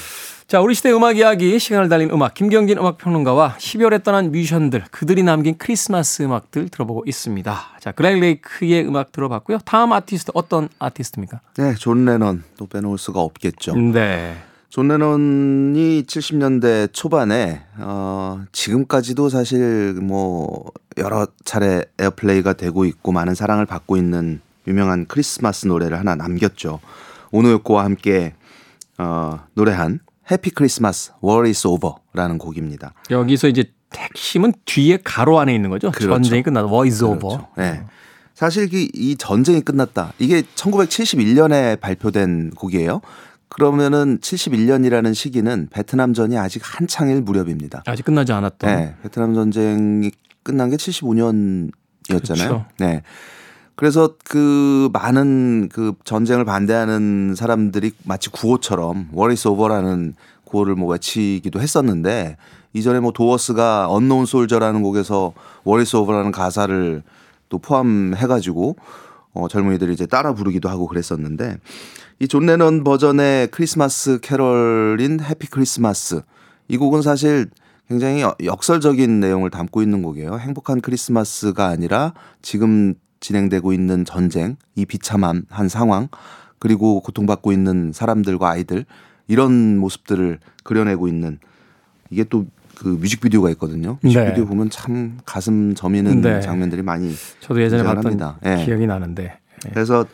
자, 0.47 0.61
우리 0.61 0.75
시대 0.75 0.93
음악 0.93 1.17
이야기, 1.17 1.59
시간을 1.59 1.89
달린 1.89 2.11
음악, 2.11 2.35
김경진 2.35 2.77
음악 2.77 2.99
평론가와 2.99 3.57
12월에 3.59 4.05
떠난 4.05 4.31
뮤지션들, 4.31 4.85
그들이 4.91 5.23
남긴 5.23 5.57
크리스마스 5.57 6.23
음악들 6.23 6.69
들어보고 6.69 7.05
있습니다. 7.07 7.61
자, 7.81 7.93
그렉 7.93 8.21
레이크의 8.21 8.87
음악 8.87 9.11
들어봤고요. 9.11 9.59
다음 9.65 9.95
아티스트, 9.95 10.33
어떤 10.35 10.69
아티스트입니까? 10.79 11.41
네, 11.57 11.75
존 11.77 12.05
레넌 12.05 12.45
또 12.59 12.67
빼놓을 12.67 12.99
수가 12.99 13.21
없겠죠. 13.21 13.75
네. 13.75 14.37
존 14.69 14.89
레넌이 14.89 16.03
70년대 16.03 16.93
초반에 16.93 17.63
어 17.79 18.45
지금까지도 18.53 19.31
사실 19.31 19.95
뭐 20.03 20.65
여러 20.99 21.27
차례 21.45 21.85
airplay가 21.99 22.53
되고 22.55 22.85
있고 22.85 23.13
많은 23.13 23.35
사랑을 23.35 23.67
받고 23.67 23.97
있는 23.97 24.41
유명한 24.67 25.07
크리스마스 25.07 25.67
노래를 25.69 25.99
하나 25.99 26.17
남겼죠. 26.17 26.81
오노요코와 27.31 27.85
함께 27.85 28.35
어 28.99 29.39
노래한 29.55 30.01
Happy 30.31 30.51
Christmas 30.51 31.13
War 31.21 31.47
Is 31.47 31.67
Over라는 31.67 32.39
곡입니다. 32.39 32.95
여기서 33.11 33.49
이제 33.49 33.65
핵심은 33.97 34.53
뒤에 34.65 34.99
가로 35.05 35.39
안에 35.39 35.55
있는 35.55 35.71
거죠. 35.71 35.91
그렇죠. 35.91 36.13
전쟁이 36.13 36.43
끝나서 36.43 36.67
War 36.67 36.90
Is 36.90 37.05
Over. 37.05 37.29
그렇죠. 37.29 37.49
네. 37.57 37.85
사실 38.35 38.73
이, 38.75 38.91
이 38.93 39.17
전쟁이 39.17 39.61
끝났다. 39.61 40.13
이게 40.19 40.43
1971년에 40.43 41.79
발표된 41.79 42.51
곡이에요. 42.51 43.01
그러면은 43.49 44.19
71년이라는 44.19 45.15
시기는 45.15 45.69
베트남전이 45.71 46.37
아직 46.37 46.61
한창일 46.65 47.23
무렵입니다. 47.23 47.85
아직 47.87 48.05
끝나지 48.05 48.33
않았던. 48.33 48.75
네, 48.75 48.97
베트남 49.03 49.35
전쟁이 49.35 50.11
끝난 50.43 50.71
게 50.71 50.77
75년이었잖아요. 50.77 51.71
그렇죠. 52.09 52.67
네. 52.79 53.03
그래서 53.77 54.15
그 54.25 54.89
많은 54.93 55.69
그 55.73 55.95
전쟁을 56.05 56.45
반대하는 56.45 57.35
사람들이 57.37 57.93
마치 58.05 58.31
구호처럼 58.31 59.09
War 59.13 59.34
Is 59.34 59.49
Over라는 59.49 60.15
구호를 60.45 60.77
뭐 60.77 60.89
외치기도 60.93 61.61
했었는데 61.61 62.37
이전에 62.73 63.01
뭐 63.01 63.13
도어스가 63.13 63.89
Unknown 63.91 64.27
Soldier라는 64.27 64.83
곡에서 64.83 65.33
War 65.65 65.84
Is 65.84 65.97
Over라는 65.97 66.31
가사를 66.31 67.03
또 67.49 67.59
포함해 67.59 68.27
가지고 68.27 68.77
어 69.33 69.49
젊은이들이 69.49 69.93
이제 69.93 70.07
따라 70.07 70.35
부르기도 70.35 70.69
하고 70.69 70.87
그랬었는데 70.87 71.57
이 72.21 72.29
존 72.29 72.47
레넌 72.47 72.85
버전의 72.85 73.49
크리스마스 73.49 74.21
캐럴인 74.21 75.19
Happy 75.21 75.49
Christmas 75.49 76.23
이 76.69 76.77
곡은 76.77 77.03
사실 77.03 77.51
굉장히 77.89 78.23
여- 78.23 78.37
역설적인 78.43 79.19
내용을 79.21 79.51
담고 79.51 79.83
있는 79.83 80.01
곡이에요. 80.03 80.39
행복한 80.39 80.81
크리스마스가 80.81 81.67
아니라 81.67 82.15
지금 82.41 82.95
진행되고 83.25 83.73
있는 83.73 84.05
전쟁, 84.05 84.57
이 84.75 84.85
비참한 84.85 85.45
한 85.49 85.69
상황, 85.69 86.09
그리고 86.59 87.01
고통받고 87.01 87.53
있는 87.53 87.93
사람들과 87.93 88.51
아이들 88.51 88.85
이런 89.29 89.79
모습들을 89.79 90.39
그려내고 90.63 91.09
있는 91.09 91.39
이게 92.11 92.25
또 92.25 92.47
그 92.75 92.89
뮤직비디오가 92.89 93.51
있거든요. 93.51 93.99
뮤직비디오 94.03 94.45
네. 94.45 94.49
보면 94.49 94.71
참 94.71 95.19
가슴 95.25 95.75
저미는 95.75 96.21
네. 96.21 96.41
장면들이 96.41 96.83
많이 96.83 97.15
저도 97.41 97.63
예전에 97.63 97.83
봤던. 97.83 98.21
예. 98.45 98.65
기억이 98.65 98.87
나는데. 98.87 99.39
예. 99.67 99.71
그래서 99.71 100.05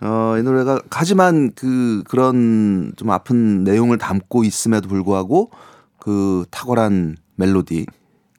어, 0.00 0.36
이 0.38 0.42
노래가 0.42 0.80
하지만 0.90 1.52
그 1.54 2.02
그런 2.08 2.92
좀 2.96 3.10
아픈 3.10 3.64
내용을 3.64 3.98
담고 3.98 4.44
있음에도 4.44 4.88
불구하고 4.88 5.50
그 5.98 6.44
탁월한 6.50 7.16
멜로디 7.36 7.86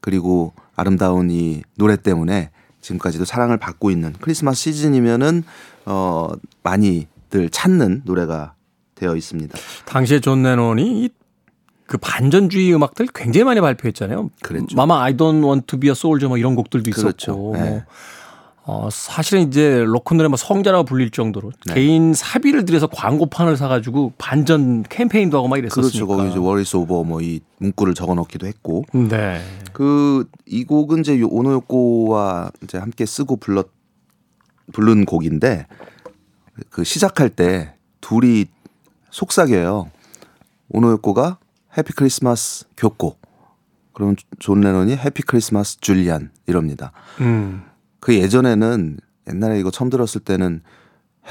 그리고 0.02 0.54
아름다운 0.76 1.30
이 1.30 1.62
노래 1.78 1.98
때문에 1.98 2.52
지금까지도 2.86 3.26
사랑을 3.26 3.58
받고 3.58 3.90
있는 3.90 4.14
크리스마스 4.22 4.62
시즌이면은 4.62 5.44
어 5.86 6.30
많이들 6.62 7.50
찾는 7.50 8.04
노래가 8.06 8.54
되어 8.94 9.16
있습니다. 9.16 9.58
당시에 9.86 10.20
존 10.20 10.44
레논이 10.44 11.06
이그 11.06 11.98
반전주의 11.98 12.74
음악들 12.76 13.08
굉장히 13.14 13.44
많이 13.44 13.60
발표했잖아요. 13.60 14.30
그랬죠. 14.42 14.76
Mama 14.76 15.04
I 15.04 15.14
don't 15.14 15.44
want 15.44 15.66
to 15.68 15.80
be 15.80 15.90
a 15.90 15.94
soldier 15.94 16.28
뭐 16.30 16.38
이런 16.38 16.56
곡들도 16.56 16.92
그렇죠. 16.92 17.32
있었고. 17.32 17.54
네. 17.56 17.70
뭐 17.70 17.84
어, 18.68 18.90
사실은 18.92 19.48
이제 19.48 19.84
로큰롤의 19.86 20.30
뭐 20.30 20.38
성자라고 20.38 20.86
불릴 20.86 21.12
정도로 21.12 21.52
네. 21.68 21.74
개인 21.76 22.14
사비를 22.16 22.66
들여서 22.66 22.88
광고판을 22.88 23.58
사가지고 23.58 24.14
반전 24.18 24.82
캠페인도 24.84 25.38
하고 25.38 25.48
막 25.48 25.58
이랬었으니까. 25.58 25.90
그렇죠. 25.92 26.08
거기 26.08 26.30
이제 26.30 26.40
War 26.40 26.61
is 26.61 26.76
over 26.78 27.04
뭐 27.04 27.22
이 27.22 27.42
문구를 27.60 27.94
적어 27.94 28.16
넣기도 28.16 28.48
했고 28.48 28.84
네. 28.94 29.40
그 29.74 30.26
이 30.48 30.64
곡은 30.64 31.02
이제 31.02 31.20
요- 31.20 31.28
오노요코와 31.30 32.52
이제 32.64 32.78
함께 32.80 33.06
쓰고 33.06 33.38
불렀 33.38 33.68
부른 34.74 35.06
곡인데 35.06 35.68
그 36.72 36.84
시작할 36.84 37.30
때 37.30 37.76
둘이 38.02 38.46
속삭여요. 39.12 39.92
오노요코가 40.70 41.38
Happy 41.78 41.94
Christmas 41.94 42.66
교코. 42.78 43.18
그러면 43.94 44.16
존 44.40 44.62
레논이 44.62 44.94
Happy 44.98 45.22
Christmas 45.24 45.80
줄리안 45.80 46.32
이럽니다. 46.48 46.92
음. 47.22 47.64
그 48.06 48.14
예전에는 48.14 48.98
옛날에 49.28 49.60
이거 49.60 49.72
처음 49.72 49.90
들었을 49.90 50.22
때는 50.22 50.62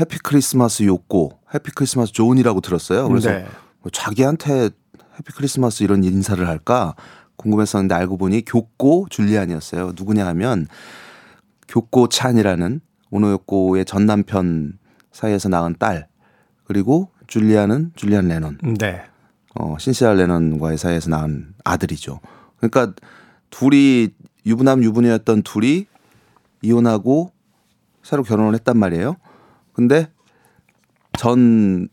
Happy 0.01 0.19
Christmas 0.19 0.83
요코, 0.83 1.39
Happy 1.55 1.71
Christmas 1.71 2.11
존이라고 2.11 2.61
들었어요. 2.63 3.09
그래서 3.09 3.31
네. 3.31 3.47
뭐 3.81 3.93
자기한테 3.93 4.71
해피 5.17 5.33
크리스마스 5.37 5.85
이런 5.85 6.03
인사를 6.03 6.45
할까 6.49 6.97
궁금했었는데 7.37 7.95
알고 7.95 8.17
보니 8.17 8.45
교코 8.45 9.07
줄리안이었어요. 9.09 9.93
누구냐 9.97 10.27
하면 10.27 10.67
교코 11.69 12.09
찬이라는 12.09 12.81
오노요코의 13.13 13.85
전 13.85 14.07
남편 14.07 14.77
사이에서 15.13 15.49
낳은 15.49 15.77
딸 15.79 16.09
그리고 16.65 17.09
줄리안은 17.29 17.93
줄리안 17.95 18.27
레논 18.27 18.59
네. 18.81 19.05
어, 19.55 19.77
신시아 19.79 20.13
레논과의 20.15 20.77
사이에서 20.77 21.09
낳은 21.09 21.55
아들이죠. 21.63 22.19
그러니까 22.57 22.93
둘이 23.51 24.09
유부남 24.45 24.83
유부녀였던 24.83 25.43
둘이 25.43 25.87
이혼하고 26.65 27.31
새로 28.03 28.23
결혼을 28.23 28.55
했단 28.55 28.77
말이에요. 28.79 29.17
근데 29.73 30.11
전 31.19 31.89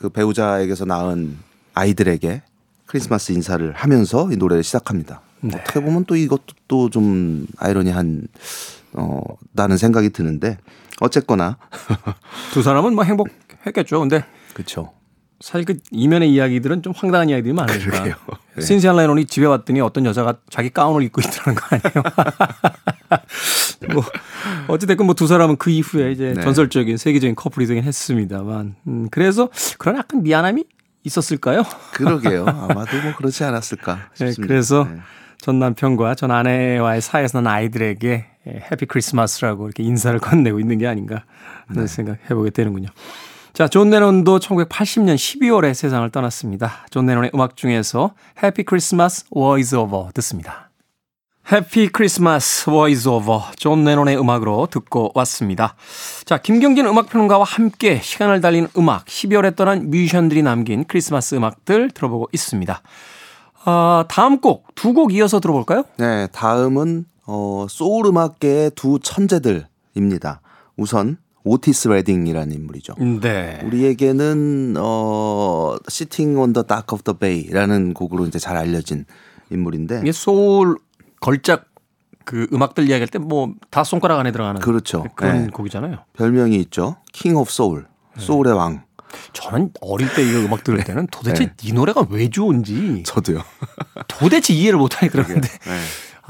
그 0.00 0.08
배우자에게서 0.08 0.86
낳은 0.86 1.36
아이들에게 1.74 2.42
크리스마스 2.86 3.32
인사를 3.32 3.70
하면서 3.72 4.32
이 4.32 4.36
노래를 4.36 4.62
시작합니다. 4.64 5.20
네. 5.42 5.58
어떻게 5.60 5.80
보면 5.80 6.06
또 6.06 6.16
이것도 6.16 6.54
또 6.68 6.88
좀 6.88 7.46
아이러니한 7.58 8.26
어 8.94 9.20
나는 9.52 9.76
생각이 9.76 10.08
드는데 10.10 10.56
어쨌거나 11.00 11.58
두 12.54 12.62
사람은 12.62 12.94
뭐 12.94 13.04
행복했겠죠. 13.04 14.00
근데 14.00 14.24
그렇죠. 14.54 14.92
사실 15.40 15.66
그 15.66 15.76
이면의 15.90 16.32
이야기들은 16.32 16.82
좀 16.82 16.94
황당한 16.96 17.28
이야기들이 17.28 17.52
많으니까. 17.52 17.84
그러게요. 17.90 18.14
네. 18.56 18.62
신시안 18.62 18.96
레논이 18.96 19.26
집에 19.26 19.44
왔더니 19.46 19.82
어떤 19.82 20.06
여자가 20.06 20.38
자기 20.48 20.70
가운을 20.70 21.02
입고 21.04 21.20
있더라는 21.20 21.60
거 21.60 21.66
아니에요. 21.70 22.02
뭐 23.94 24.02
어찌됐건 24.68 25.06
뭐 25.06 25.14
두 25.14 25.26
사람은 25.26 25.56
그 25.56 25.70
이후에 25.70 26.12
이제 26.12 26.32
네. 26.34 26.42
전설적인 26.42 26.96
세계적인 26.96 27.34
커플이 27.34 27.66
되긴 27.66 27.84
했습니다만. 27.84 28.76
음, 28.86 29.08
그래서 29.10 29.48
그런 29.78 29.96
약간 29.96 30.22
미안함이 30.22 30.64
있었을까요? 31.04 31.62
그러게요. 31.92 32.46
아마도 32.46 33.00
뭐 33.02 33.14
그렇지 33.16 33.44
않았을까 33.44 33.94
네, 34.18 34.26
싶습니다. 34.26 34.46
그래서 34.46 34.84
네. 34.90 35.00
전 35.38 35.58
남편과 35.58 36.14
전 36.14 36.30
아내와의 36.30 37.00
사이에서 37.00 37.40
난 37.40 37.52
아이들에게 37.54 38.26
예, 38.48 38.64
Happy 38.70 38.86
Christmas라고 38.86 39.66
이렇게 39.66 39.82
인사를 39.82 40.18
건네고 40.18 40.60
있는 40.60 40.78
게 40.78 40.86
아닌가 40.86 41.24
하는 41.66 41.86
생각 41.86 42.18
해 42.30 42.34
보게 42.34 42.50
되는군요. 42.50 42.88
자, 43.52 43.68
존 43.68 43.90
레논도 43.90 44.38
1980년 44.38 45.16
12월에 45.16 45.74
세상을 45.74 46.08
떠났습니다. 46.10 46.86
존 46.90 47.06
레논의 47.06 47.32
음악 47.34 47.56
중에서 47.56 48.14
Happy 48.42 48.62
Christmas 48.62 49.24
War 49.36 49.58
is 49.58 49.74
over 49.74 50.10
듣습니다. 50.14 50.69
Happy 51.52 51.88
Christmas 51.88 52.70
is 52.70 53.08
over 53.08 53.40
존 53.56 53.84
레논의 53.84 54.16
음악으로 54.16 54.68
듣고 54.70 55.10
왔습니다. 55.16 55.74
자, 56.24 56.38
김경진 56.38 56.86
음악평론가와 56.86 57.42
함께 57.42 58.00
시간을 58.00 58.40
달린 58.40 58.68
음악 58.78 59.06
12월에 59.06 59.56
떠난 59.56 59.90
뮤지션들이 59.90 60.42
남긴 60.44 60.84
크리스마스 60.84 61.34
음악들 61.34 61.90
들어보고 61.90 62.28
있습니다. 62.32 62.82
아, 63.64 64.04
다음 64.08 64.40
곡 64.40 64.74
두 64.76 64.94
곡 64.94 65.12
이어서 65.12 65.40
들어볼까요? 65.40 65.82
네, 65.98 66.28
다음은 66.28 67.06
어, 67.26 67.66
소울 67.68 68.06
음악계의 68.06 68.70
두 68.76 69.00
천재들입니다. 69.02 70.42
우선 70.76 71.16
오티스 71.42 71.88
레딩이라는 71.88 72.54
인물이죠. 72.54 72.94
네. 73.20 73.60
우리에게는 73.64 74.74
어 74.78 75.76
on 76.38 76.52
the 76.52 76.64
Dock 76.66 76.86
of 76.92 77.02
the 77.02 77.18
Bay라는 77.18 77.94
곡으로 77.94 78.26
이제 78.26 78.38
잘 78.38 78.56
알려진 78.56 79.04
인물인데 79.50 80.00
이게 80.02 80.12
소울 80.12 80.76
걸작 81.20 81.66
그 82.24 82.46
음악들 82.52 82.84
이야기할 82.88 83.08
때 83.08 83.18
뭐 83.18 83.54
다 83.70 83.84
손가락 83.84 84.18
안에 84.20 84.32
들어가는 84.32 84.60
그렇죠. 84.60 85.04
그런 85.16 85.44
네. 85.44 85.50
곡이잖아요. 85.50 85.98
별명이 86.14 86.56
있죠. 86.56 86.96
King 87.12 87.38
of 87.38 87.48
Soul, 87.50 87.84
소울의 88.18 88.52
왕. 88.54 88.84
저는 89.32 89.72
어릴 89.80 90.12
때 90.14 90.22
이거 90.22 90.38
음악 90.38 90.62
들을 90.62 90.82
때는 90.84 91.08
도대체 91.10 91.52
이 91.62 91.72
노래가 91.72 92.06
왜 92.10 92.28
좋은지 92.30 93.02
저도요. 93.04 93.42
도대체 94.06 94.54
이해를 94.54 94.78
못하니 94.78 95.10
그러는데 95.10 95.48
네. 95.48 95.80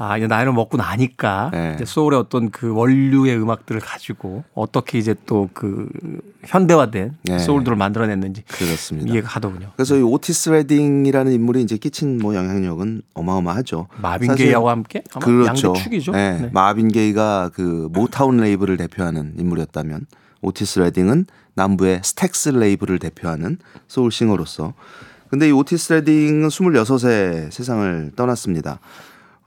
아, 0.01 0.17
이제 0.17 0.25
나이를 0.25 0.51
먹고 0.53 0.77
나니까 0.77 1.51
네. 1.53 1.73
이제 1.75 1.85
소울의 1.85 2.19
어떤 2.19 2.49
그 2.49 2.73
원류의 2.73 3.37
음악들을 3.39 3.79
가지고 3.81 4.43
어떻게 4.55 4.97
이제 4.97 5.13
또 5.25 5.47
그 5.53 5.87
현대화된 6.45 7.17
네. 7.23 7.39
소울들을 7.39 7.77
만들어냈는지 7.77 8.43
그렇습니다. 8.47 9.11
이해가 9.11 9.27
가더군요. 9.27 9.71
그래서 9.75 9.95
이 9.97 10.01
오티스 10.01 10.49
레딩이라는 10.49 11.31
인물이 11.31 11.61
이제 11.61 11.77
끼친 11.77 12.17
뭐 12.19 12.35
영향력은 12.35 13.01
어마어마하죠. 13.13 13.87
마빈 14.01 14.35
게이하고 14.35 14.69
함께 14.69 15.03
그렇죠. 15.21 15.73
축이죠. 15.73 16.13
네. 16.13 16.39
네. 16.41 16.49
마빈 16.51 16.87
게이가 16.87 17.51
그 17.53 17.89
모타운 17.91 18.37
레이블을 18.37 18.77
대표하는 18.77 19.33
인물이었다면 19.37 20.07
오티스 20.41 20.79
레딩은 20.79 21.25
남부의 21.53 22.01
스택스 22.03 22.49
레이블을 22.49 22.97
대표하는 22.99 23.57
소울 23.87 24.11
싱어로서 24.11 24.73
근데 25.29 25.47
이 25.47 25.51
오티스 25.51 25.93
레딩은 25.93 26.47
26세 26.47 27.51
세상을 27.51 28.11
떠났습니다. 28.15 28.79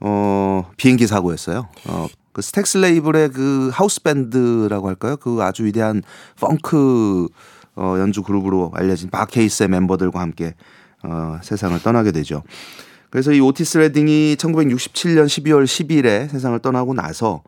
어, 0.01 0.71
비행기 0.77 1.07
사고였어요. 1.07 1.69
어, 1.89 2.07
그 2.33 2.43
스택스 2.43 2.79
레이블의 2.79 3.31
그 3.31 3.71
하우스 3.73 4.03
밴드라고 4.03 4.89
할까요? 4.89 5.17
그 5.17 5.39
아주 5.43 5.65
위대한 5.65 6.03
펑크 6.41 7.29
어, 7.77 7.97
연주 7.99 8.23
그룹으로 8.23 8.73
알려진 8.75 9.11
바케이스의 9.11 9.69
멤버들과 9.69 10.21
함께 10.21 10.55
어, 11.03 11.39
세상을 11.43 11.79
떠나게 11.83 12.13
되죠. 12.13 12.43
그래서 13.11 13.33
이 13.33 13.41
오티스 13.41 13.79
레딩이 13.79 14.37
1967년 14.37 15.27
12월 15.27 15.65
10일에 15.65 16.29
세상을 16.29 16.59
떠나고 16.59 16.95
나서 16.95 17.45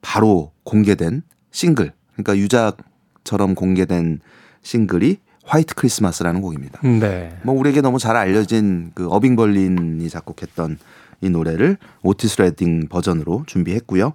바로 0.00 0.52
공개된 0.62 1.22
싱글, 1.50 1.92
그러니까 2.12 2.36
유작처럼 2.36 3.56
공개된 3.56 4.20
싱글이 4.62 5.18
화이트 5.44 5.74
크리스마스라는 5.74 6.40
곡입니다. 6.40 6.80
네. 6.82 7.36
뭐 7.42 7.54
우리에게 7.58 7.80
너무 7.80 7.98
잘 7.98 8.16
알려진 8.16 8.92
그 8.94 9.08
어빙 9.08 9.36
벌린이 9.36 10.08
작곡했던 10.08 10.78
이 11.20 11.30
노래를 11.30 11.78
오티스 12.02 12.40
레딩 12.42 12.88
버전으로 12.88 13.44
준비했고요. 13.46 14.12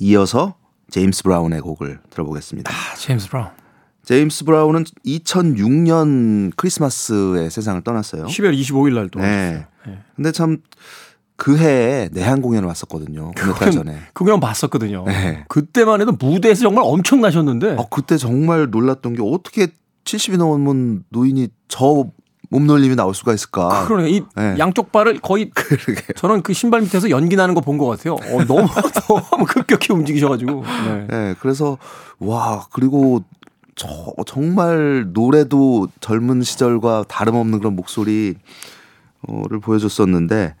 이어서 0.00 0.54
제임스 0.90 1.22
브라운의 1.24 1.60
곡을 1.60 2.00
들어보겠습니다. 2.10 2.70
아, 2.72 2.94
제임스 2.96 3.28
브라운. 3.30 3.48
제임스 4.04 4.44
브라운은 4.44 4.84
2006년 5.04 6.52
크리스마스에 6.56 7.50
세상을 7.50 7.82
떠났어요. 7.82 8.24
12월 8.26 8.58
25일 8.58 8.94
날 8.94 9.08
또. 9.08 9.20
네. 9.20 9.66
네. 9.86 9.98
근데 10.16 10.32
참 10.32 10.58
그 11.38 11.56
해에 11.56 12.08
내한 12.12 12.42
공연을 12.42 12.66
왔었거든요. 12.66 13.30
몇달 13.36 13.70
전에. 13.70 13.96
그 14.12 14.24
공연 14.24 14.40
봤었거든요. 14.40 15.04
네. 15.06 15.44
그때만 15.48 16.00
해도 16.00 16.10
무대에서 16.10 16.62
정말 16.62 16.82
엄청나셨는데. 16.84 17.76
어, 17.78 17.86
그때 17.88 18.16
정말 18.16 18.68
놀랐던 18.72 19.14
게 19.14 19.22
어떻게 19.22 19.68
70이 20.02 20.36
넘은 20.36 21.04
노인이 21.10 21.48
저 21.68 22.10
몸놀림이 22.50 22.96
나올 22.96 23.14
수가 23.14 23.34
있을까. 23.34 23.86
그러네. 23.86 24.10
이 24.10 24.22
네. 24.36 24.56
양쪽 24.58 24.90
발을 24.92 25.18
거의 25.20 25.50
그러게. 25.54 26.02
저는 26.16 26.42
그 26.42 26.52
신발 26.52 26.80
밑에서 26.82 27.10
연기 27.10 27.36
나는 27.36 27.54
거 27.54 27.60
본 27.60 27.76
것 27.78 27.86
같아요. 27.86 28.14
어, 28.14 28.44
너무 28.46 28.66
너무 29.30 29.44
급격히 29.46 29.92
움직이셔가지고. 29.92 30.62
네. 30.86 31.06
네, 31.10 31.34
그래서 31.40 31.76
와 32.18 32.66
그리고 32.72 33.22
저 33.74 33.88
정말 34.26 35.06
노래도 35.12 35.88
젊은 36.00 36.42
시절과 36.42 37.04
다름없는 37.08 37.58
그런 37.58 37.76
목소리를 37.76 38.34
보여줬었는데 39.62 40.54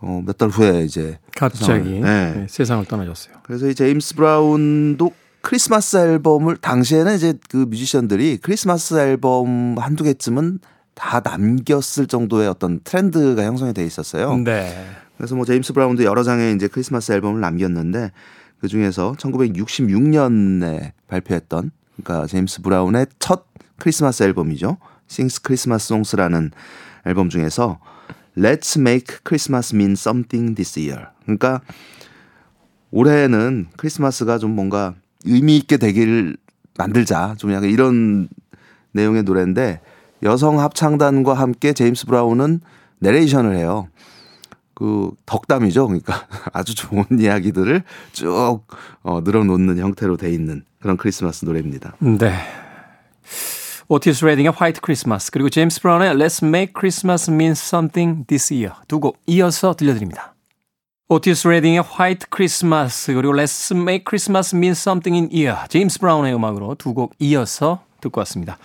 어, 0.00 0.22
몇 0.26 0.36
달 0.36 0.48
후에 0.48 0.82
이제 0.84 1.18
갑자기 1.36 1.64
세상을, 1.84 2.00
네. 2.00 2.32
네, 2.40 2.46
세상을 2.48 2.84
떠나셨어요. 2.86 3.36
그래서 3.44 3.68
이 3.68 3.74
제임스 3.74 4.16
브라운도 4.16 5.12
크리스마스 5.40 5.96
앨범을 5.96 6.56
당시에는 6.56 7.14
이제 7.14 7.34
그 7.48 7.56
뮤지션들이 7.68 8.38
크리스마스 8.42 8.94
앨범 8.98 9.76
한두 9.78 10.04
개쯤은 10.04 10.58
다 10.94 11.20
남겼을 11.20 12.06
정도의 12.06 12.48
어떤 12.48 12.80
트렌드가 12.80 13.42
형성이 13.44 13.72
돼 13.72 13.84
있었어요. 13.84 14.36
네. 14.38 14.86
그래서 15.16 15.34
뭐 15.34 15.44
제임스 15.44 15.72
브라운도 15.72 16.04
여러 16.04 16.22
장의 16.22 16.54
이제 16.54 16.68
크리스마스 16.68 17.12
앨범을 17.12 17.40
남겼는데 17.40 18.12
그 18.60 18.68
중에서 18.68 19.14
1966년에 19.18 20.92
발표했던 21.08 21.70
그러니까 21.96 22.26
제임스 22.26 22.62
브라운의 22.62 23.06
첫 23.18 23.46
크리스마스 23.78 24.22
앨범이죠. 24.22 24.78
Sings 25.10 25.42
Christmas 25.42 25.86
Songs라는 25.86 26.50
앨범 27.06 27.28
중에서 27.28 27.80
Let's 28.36 28.78
Make 28.78 29.18
Christmas 29.26 29.74
Mean 29.74 29.92
Something 29.92 30.54
This 30.54 30.78
Year. 30.78 31.08
그러니까 31.22 31.60
올해는 32.90 33.68
크리스마스가 33.76 34.38
좀 34.38 34.54
뭔가 34.54 34.94
의미 35.24 35.56
있게 35.56 35.76
되기를 35.76 36.36
만들자. 36.78 37.34
좀 37.38 37.52
약간 37.52 37.68
이런 37.70 38.28
내용의 38.92 39.22
노래인데 39.24 39.80
여성 40.22 40.60
합창단과 40.60 41.34
함께 41.34 41.72
제임스 41.72 42.06
브라운은 42.06 42.60
내레이션을 43.00 43.56
해요. 43.56 43.88
그 44.74 45.10
덕담이죠. 45.26 45.86
그러니까 45.86 46.26
아주 46.52 46.74
좋은 46.74 47.04
이야기들을 47.18 47.82
쭉 48.12 48.60
어, 49.02 49.20
늘어놓는 49.22 49.78
형태로 49.78 50.16
돼 50.16 50.30
있는 50.32 50.64
그런 50.80 50.96
크리스마스 50.96 51.44
노래입니다. 51.44 51.94
네. 52.00 52.32
오티스 53.88 54.24
레딩의 54.24 54.52
화이트 54.56 54.80
크리스마스 54.80 55.30
그리고 55.30 55.50
제임스 55.50 55.82
브라운의 55.82 56.14
Let's 56.14 56.42
Make 56.46 56.72
Christmas 56.78 57.30
Mean 57.30 57.52
Something 57.52 58.26
This 58.26 58.52
Year 58.54 58.72
두 58.88 59.00
곡 59.00 59.18
이어서 59.26 59.74
들려드립니다. 59.74 60.34
오티스 61.08 61.46
레딩의 61.48 61.82
화이트 61.82 62.28
크리스마스 62.30 63.12
그리고 63.12 63.34
Let's 63.34 63.76
Make 63.76 64.04
Christmas 64.08 64.54
Mean 64.56 64.70
Something 64.72 65.30
This 65.34 65.46
Year 65.46 65.68
제임스 65.68 65.98
브라운의 65.98 66.34
음악으로 66.34 66.74
두 66.76 66.94
곡 66.94 67.12
이어서 67.18 67.84
듣고 68.00 68.20
왔습니다. 68.20 68.56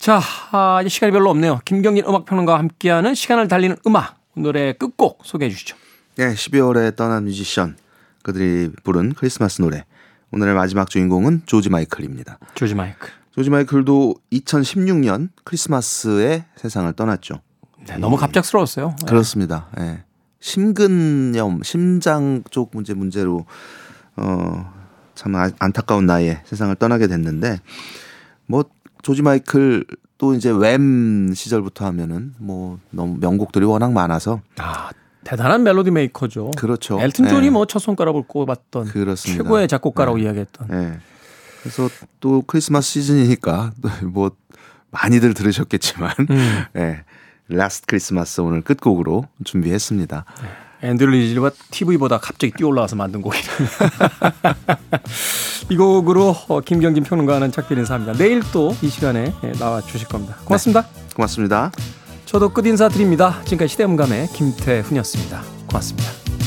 자, 0.00 0.18
아, 0.50 0.80
이제 0.80 0.88
시간이 0.88 1.12
별로 1.12 1.28
없네요. 1.28 1.60
김경진 1.66 2.06
음악평론가와 2.06 2.58
함께하는 2.58 3.14
시간을 3.14 3.48
달리는 3.48 3.76
음악 3.86 4.16
노래 4.34 4.72
끝곡 4.72 5.20
소개해 5.24 5.50
주시죠. 5.50 5.76
네, 6.16 6.32
12월에 6.32 6.96
떠난 6.96 7.24
뮤지션 7.24 7.76
그들이 8.22 8.70
부른 8.82 9.12
크리스마스 9.12 9.60
노래. 9.60 9.84
오늘의 10.32 10.54
마지막 10.54 10.88
주인공은 10.88 11.42
조지 11.44 11.68
마이클입니다. 11.68 12.38
조지 12.54 12.74
마이클. 12.74 13.10
조지 13.32 13.50
마이클도 13.50 14.14
2016년 14.32 15.28
크리스마스에 15.44 16.46
세상을 16.56 16.90
떠났죠. 16.94 17.42
네, 17.86 17.98
너무 17.98 18.16
갑작스러웠어요. 18.16 18.96
네. 19.00 19.06
그렇습니다. 19.06 19.68
예. 19.80 20.04
심근염, 20.40 21.62
심장 21.62 22.42
쪽 22.50 22.70
문제 22.72 22.94
문제로 22.94 23.44
어참 24.16 25.34
안타까운 25.58 26.06
나이에 26.06 26.40
세상을 26.46 26.74
떠나게 26.76 27.06
됐는데 27.06 27.58
뭐 28.46 28.64
조지 29.02 29.22
마이클 29.22 29.84
또 30.18 30.34
이제 30.34 30.50
웸 30.50 31.34
시절부터 31.34 31.86
하면은 31.86 32.34
뭐 32.38 32.78
너무 32.90 33.16
명곡들이 33.18 33.64
워낙 33.64 33.92
많아서 33.92 34.40
아, 34.58 34.90
대단한 35.24 35.62
멜로디 35.62 35.90
메이커죠. 35.90 36.50
그렇죠. 36.56 37.00
엘튼 37.00 37.28
존이 37.28 37.46
네. 37.46 37.50
뭐첫 37.50 37.80
손가락을 37.80 38.24
꼽았던 38.26 38.86
그렇습니다. 38.86 39.44
최고의 39.44 39.68
작곡가라고 39.68 40.18
이야기했던. 40.18 40.68
예. 40.72 40.98
그래서 41.62 41.88
또 42.20 42.42
크리스마스 42.46 42.90
시즌이니까 42.90 43.72
뭐 44.04 44.30
많이들 44.90 45.34
들으셨겠지만 45.34 46.12
음. 46.30 46.64
예. 46.76 47.04
Last 47.48 47.86
Christmas 47.86 48.40
오늘 48.40 48.62
끝곡으로 48.62 49.26
준비했습니다. 49.44 50.24
앤드류 50.82 51.10
리즐과 51.10 51.50
TV보다 51.70 52.18
갑자기 52.18 52.52
뛰어올라와서 52.56 52.96
만든 52.96 53.20
곡이에요. 53.22 53.44
이 55.70 55.76
곡으로 55.76 56.34
어, 56.48 56.60
김경진 56.60 57.04
평론가는 57.04 57.52
작별 57.52 57.78
인사합니다. 57.78 58.14
내일 58.14 58.40
또 58.52 58.72
이 58.82 58.88
시간에 58.88 59.32
예, 59.44 59.52
나와 59.52 59.80
주실 59.82 60.08
겁니다. 60.08 60.36
고맙습니다. 60.44 60.86
고맙습니다. 61.14 61.70
저도 62.24 62.48
끝 62.50 62.64
인사 62.66 62.88
드립니다. 62.88 63.40
지금까지 63.44 63.72
시대음감의 63.72 64.28
김태훈이었습니다. 64.28 65.42
고맙습니다. 65.66 66.39